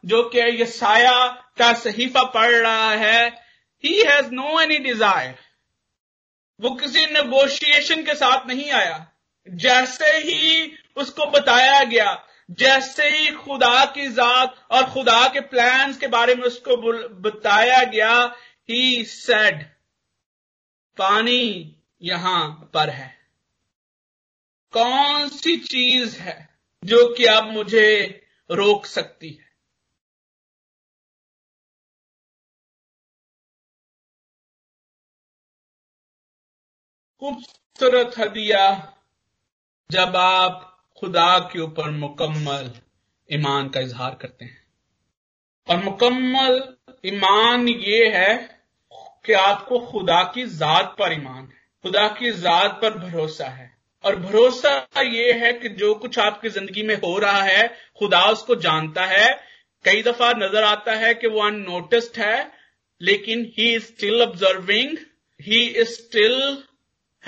जो 0.05 0.23
कि 0.31 0.41
यसाया 0.63 1.27
का 1.59 1.73
सहीफा 1.75 2.23
पढ़ 2.35 2.55
रहा 2.55 2.91
है। 2.93 3.29
He 3.85 3.95
has 4.03 4.31
no 4.33 4.61
any 4.61 4.79
desire 4.79 5.37
वो 6.61 6.71
किसी 6.75 7.07
नेगोशिएशन 7.07 8.03
के 8.03 8.15
साथ 8.15 8.47
नहीं 8.47 8.71
आया। 8.71 9.07
जैसे 9.47 10.17
ही 10.19 10.73
उसको 10.97 11.27
बताया 11.31 11.83
गया 11.85 12.13
जैसे 12.51 13.09
ही 13.09 13.33
खुदा 13.33 13.85
की 13.85 14.09
जात 14.09 14.69
और 14.71 14.91
खुदा 14.91 15.29
के 15.29 15.41
प्लान्स 15.41 15.99
के 15.99 16.07
बारे 16.07 16.35
में 16.35 16.45
उसको 16.45 16.77
बताया 17.21 17.83
गया 17.85 18.13
ही 18.69 19.05
सेड 19.05 19.63
पानी 20.97 21.77
यहाँ 22.03 22.71
पर 22.75 22.91
है। 22.91 23.19
कौन 24.73 25.29
सी 25.29 25.57
चीज़ 25.57 26.19
है 26.19 26.59
जो 26.85 27.15
कि 27.15 27.25
अब 27.25 27.45
मुझे 27.45 28.09
रोक 28.51 28.87
सकती 28.87 29.31
है? 29.31 29.49
खूबसूरत 37.23 38.19
हदिया, 38.19 38.95
जब 39.91 40.17
आप 40.17 40.78
खुदा 41.01 41.39
के 41.39 41.61
ऊपर 41.61 41.91
मुकम्मल 41.91 42.71
ईमान 43.33 43.69
का 43.69 43.81
इजहार 43.81 44.19
करते 44.23 44.45
हैं। 44.45 44.67
और 45.69 45.85
मुकम्मल 45.85 46.75
ईमान 47.07 47.69
ये 47.69 48.09
है 48.09 48.61
कि 49.27 49.33
आपको 49.33 49.79
खुदा 49.79 50.23
की 50.23 50.47
जात 50.47 50.97
पर 50.99 51.13
ईमान 51.13 51.43
है। 51.43 51.69
खुदा 51.83 52.09
की 52.09 52.33
जात 52.33 52.79
पर 52.83 52.99
भरोसा 52.99 53.47
है। 53.47 53.79
और 54.05 54.17
भरोसा 54.17 54.87
ये 55.03 55.33
है 55.33 55.53
कि 55.53 55.69
जो 55.69 55.95
कुछ 55.95 56.19
आपकी 56.19 56.49
ज़िंदगी 56.49 56.83
में 56.83 56.95
हो 56.95 57.19
रहा 57.19 57.43
है, 57.43 57.69
खुदा 57.99 58.23
उसको 58.23 58.55
जानता 58.55 59.05
है। 59.05 59.41
कई 59.85 60.03
दफ़ा 60.03 60.33
नज़र 60.33 60.63
आता 60.63 60.93
है 60.93 61.15
कि 61.15 61.27
वो 61.27 61.41
अनोटिस्ड 61.41 62.21
है, 62.21 62.53
लेकिन 63.01 63.53
he 63.59 63.75
is 63.75 63.85
still 63.85 64.23
observing 64.23 64.99
he 65.43 65.69
is 65.69 65.89
still 65.89 66.63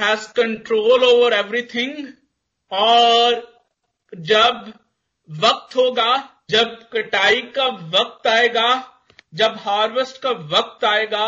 has 0.00 0.32
control 0.32 1.04
over 1.04 1.32
everything 1.32 2.08
और 2.72 3.49
जब 4.14 4.78
वक्त 5.30 5.76
होगा, 5.76 6.42
जब 6.50 6.90
कटाई 6.92 7.42
का 7.42 7.66
वक्त 7.66 8.26
आएगा, 8.26 8.68
जब 9.34 9.56
हार्वेस्ट 9.58 10.22
का 10.22 10.30
वक्त 10.30 10.84
आएगा 10.84 11.26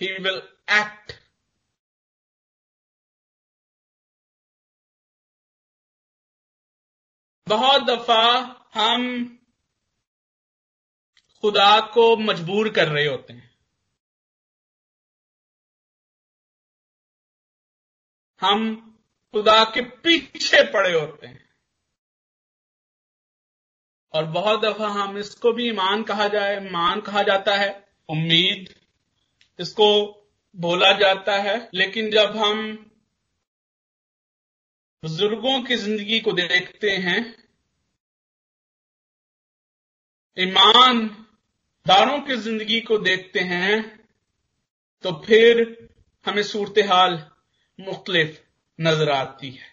ही 0.00 0.12
विल 0.12 0.42
एक्ट 0.70 1.22
बहुत 7.48 7.82
दफ़ा 7.82 8.24
हम 8.74 9.28
खुदा 11.40 11.80
को 11.80 12.16
मजबूर 12.16 12.68
कर 12.68 12.88
रहे 12.88 13.06
होते 13.06 13.32
हैं। 13.32 13.58
हम 18.40 18.90
खुदा 19.32 19.64
के 19.64 19.80
पीछे 19.82 20.72
पड़े 20.72 21.00
होते 21.00 21.26
हैं। 21.26 21.41
और 24.14 24.24
बहुत 24.28 24.60
दफ़ा 24.60 24.88
हम 24.90 25.18
इसको 25.18 25.52
भी 25.52 25.68
ईमान 25.68 26.02
कहा 26.02 26.28
जाए, 26.28 26.58
मान 26.62 27.00
कहा 27.00 27.22
जाता 27.22 27.56
है, 27.56 27.70
उम्मीद 28.08 28.74
इसको 29.58 29.88
बोला 30.56 30.92
जाता 30.98 31.36
है। 31.38 31.56
लेकिन 31.74 32.10
जब 32.10 32.36
हम 32.36 32.72
बुज़ुर्गों 35.02 35.60
की 35.62 35.76
ज़िंदगी 35.76 36.20
को 36.20 36.32
देखते 36.32 36.90
हैं 36.98 37.20
ईमान 40.36 41.06
दारों 41.86 42.18
की 42.20 42.36
ज़िंदगी 42.38 42.80
को 42.82 42.98
देखते 43.00 43.40
हैं 43.42 43.80
तो 45.04 45.12
फिर 45.24 45.60
हमें 46.26 46.42
सूरत 46.42 46.78
हाल 46.88 47.18
मुख्तलिफ़ 47.78 48.38
नज़र 48.78 49.10
आती 49.10 49.50
है। 49.50 49.71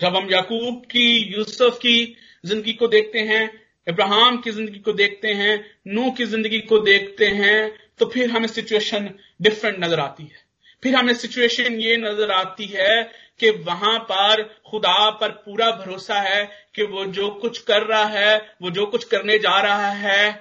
जब 0.00 0.16
हम 0.16 0.28
याकूब 0.30 0.82
की, 0.90 1.34
यूसुफ 1.36 1.78
की 1.78 2.16
ज़िंदगी 2.44 2.72
को 2.72 2.88
देखते 2.88 3.18
हैं 3.18 3.42
इब्राहिम 3.86 4.36
की 4.36 4.50
ज़िंदगी 4.50 4.78
को 4.78 4.92
देखते 4.92 5.28
हैं 5.28 5.54
नू 5.86 6.10
की 6.10 6.24
ज़िंदगी 6.24 6.60
को 6.60 6.78
देखते 6.78 7.26
हैं 7.26 7.58
तो 7.98 8.06
फिर 8.06 8.30
हमें 8.30 8.46
सिचुएशन 8.48 9.10
डिफरेंट 9.42 9.84
नज़र 9.84 10.00
आती 10.00 10.22
है 10.22 10.48
फिर 10.82 10.94
हमें 10.94 11.14
सिचुएशन 11.14 11.74
ये 11.80 11.96
नज़र 11.96 12.30
आती 12.30 12.66
है 12.66 13.02
कि 13.40 13.50
वहाँ 13.66 13.98
पर 13.98 14.42
खुदा 14.66 15.10
पर 15.10 15.30
पूरा 15.44 15.70
भरोसा 15.70 16.20
है 16.20 16.44
कि 16.74 16.82
वो 16.82 17.04
जो 17.04 17.30
कुछ 17.30 17.58
कर 17.58 17.82
रहा 17.82 18.04
है, 18.04 18.36
वो 18.62 18.70
जो 18.70 18.86
कुछ 18.86 19.04
करने 19.04 19.38
जा 19.38 19.60
रहा 19.60 19.90
है 19.90 20.32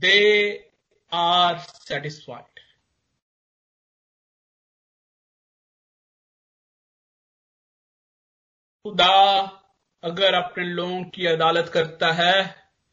दे 0.00 0.64
are 1.12 1.58
satisfied. 1.58 2.53
खुदा 8.84 9.12
अगर 10.02 10.34
अपने 10.34 10.64
लोगों 10.64 11.02
की 11.04 11.26
अदालत 11.26 11.70
करता 11.74 12.10
है 12.12 12.42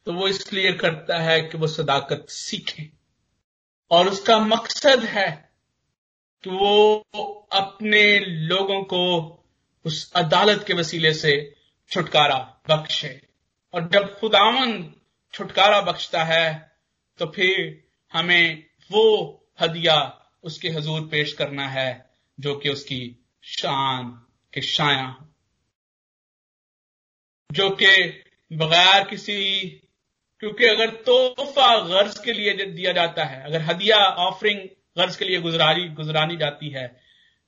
तो 0.07 0.13
वो 0.13 0.27
इसलिए 0.27 0.71
करता 0.73 1.17
है 1.19 1.39
कि 1.41 1.57
वो 1.57 1.67
सदाकत 1.67 2.25
सीखें। 2.29 2.89
और 3.91 4.07
उसका 4.07 4.37
मकसद 4.39 5.03
है 5.05 5.29
कि 6.43 6.49
वो 6.49 7.47
अपने 7.51 8.03
लोगों 8.19 8.81
को 8.83 9.01
उस 9.85 10.11
अदालत 10.13 10.63
के 10.67 10.73
वसीले 10.73 11.13
से 11.13 11.33
छुटकारा 11.91 12.37
बख्शे। 12.69 13.09
और 13.73 13.87
जब 13.89 14.19
खुदावन 14.19 14.83
छुटकारा 15.33 15.81
बख्शता 15.81 16.23
है 16.23 16.47
तो 17.19 17.25
फिर 17.25 17.83
हमें 18.13 18.63
वो 18.89 19.03
हदिया 19.61 19.97
उसके 20.43 20.69
हजूर 20.69 21.01
पेश 21.01 21.33
करना 21.33 21.67
है, 21.69 21.89
जो 22.37 22.55
कि 22.55 22.69
उसकी 22.69 23.01
शान 23.43 24.09
के 24.53 24.61
शाया 24.61 25.05
हो 25.05 25.27
जो 27.51 27.69
कि 27.69 27.93
बगैर 28.51 29.03
किसी, 29.03 29.65
क्योंकि 30.39 30.65
अगर 30.65 30.89
तोहफा 31.05 31.75
गर्ज 31.83 32.19
के 32.19 32.33
लिए 32.33 32.53
दिया 32.65 32.91
जाता 32.91 33.23
है, 33.23 33.43
अगर 33.43 33.61
हदिया 33.61 33.97
ऑफरिंग 33.97 34.59
गर्ज 34.97 35.15
के 35.15 35.25
लिए 35.25 35.41
गुजरानी 35.41 35.87
गुजरानी 35.89 36.37
जाती 36.37 36.69
है 36.69 36.87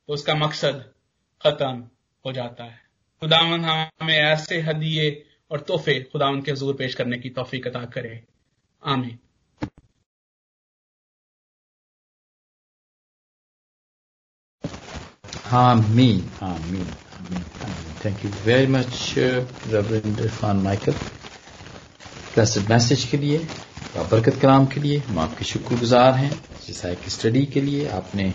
तो 0.09 0.13
उसका 0.13 0.35
मकसद 0.35 0.83
खत्म 1.41 1.87
हो 2.25 2.31
जाता 2.31 2.63
है 2.63 2.81
खुदावन 3.21 3.65
हमें 3.65 4.17
ऐसे 4.17 4.59
हदिये 4.61 5.09
और 5.51 5.59
तोहफे 5.59 5.99
खुदावन 6.11 6.41
के 6.41 6.51
हजूर 6.51 6.75
पेश 6.75 6.95
करने 6.95 7.17
की 7.17 7.29
तोहफी 7.29 7.61
अता 7.67 7.85
करे 7.85 8.23
आमीन 8.83 9.19
Amen. 15.53 16.23
Amen. 16.41 17.02
You 17.23 18.31
very 18.47 18.67
much, 18.67 19.17
uh, 19.17 19.45
Reverend 19.67 20.15
Irfan 20.17 20.61
Michael. 20.63 20.95
Blessed 22.33 22.69
message 22.69 23.03
के 23.03 23.17
लिए 23.17 23.37
बरकत 23.97 24.35
कलाम 24.41 24.65
के 24.65 24.79
लिए 24.79 24.97
हम 24.97 25.19
आपके 25.19 25.45
शुक्रगुजार 25.45 26.13
हैं। 26.13 26.45
जिसा 26.67 26.93
की 26.93 27.09
स्टडी 27.09 27.45
के 27.45 27.61
लिए 27.61 27.87
आपने 27.89 28.33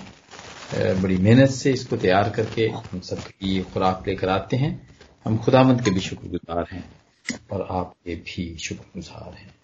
बड़ी 0.74 1.16
मेहनत 1.16 1.50
से 1.50 1.72
इसको 1.72 1.96
तैयार 1.96 2.30
करके 2.30 2.66
हम 2.66 3.00
सबके 3.00 3.46
लिए 3.46 3.62
खुराक 3.62 4.04
लेकर 4.08 4.28
आते 4.28 4.56
हैं। 4.56 4.98
हम 5.24 5.38
खुदामंद 5.38 5.82
के 5.82 5.90
भी 5.90 6.00
शुक्रगुजार 6.00 6.66
हैं 6.72 6.90
और 7.52 7.68
आपके 7.70 8.14
भी 8.14 8.58
शुक्रगुजार 8.58 9.34
हैं। 9.34 9.57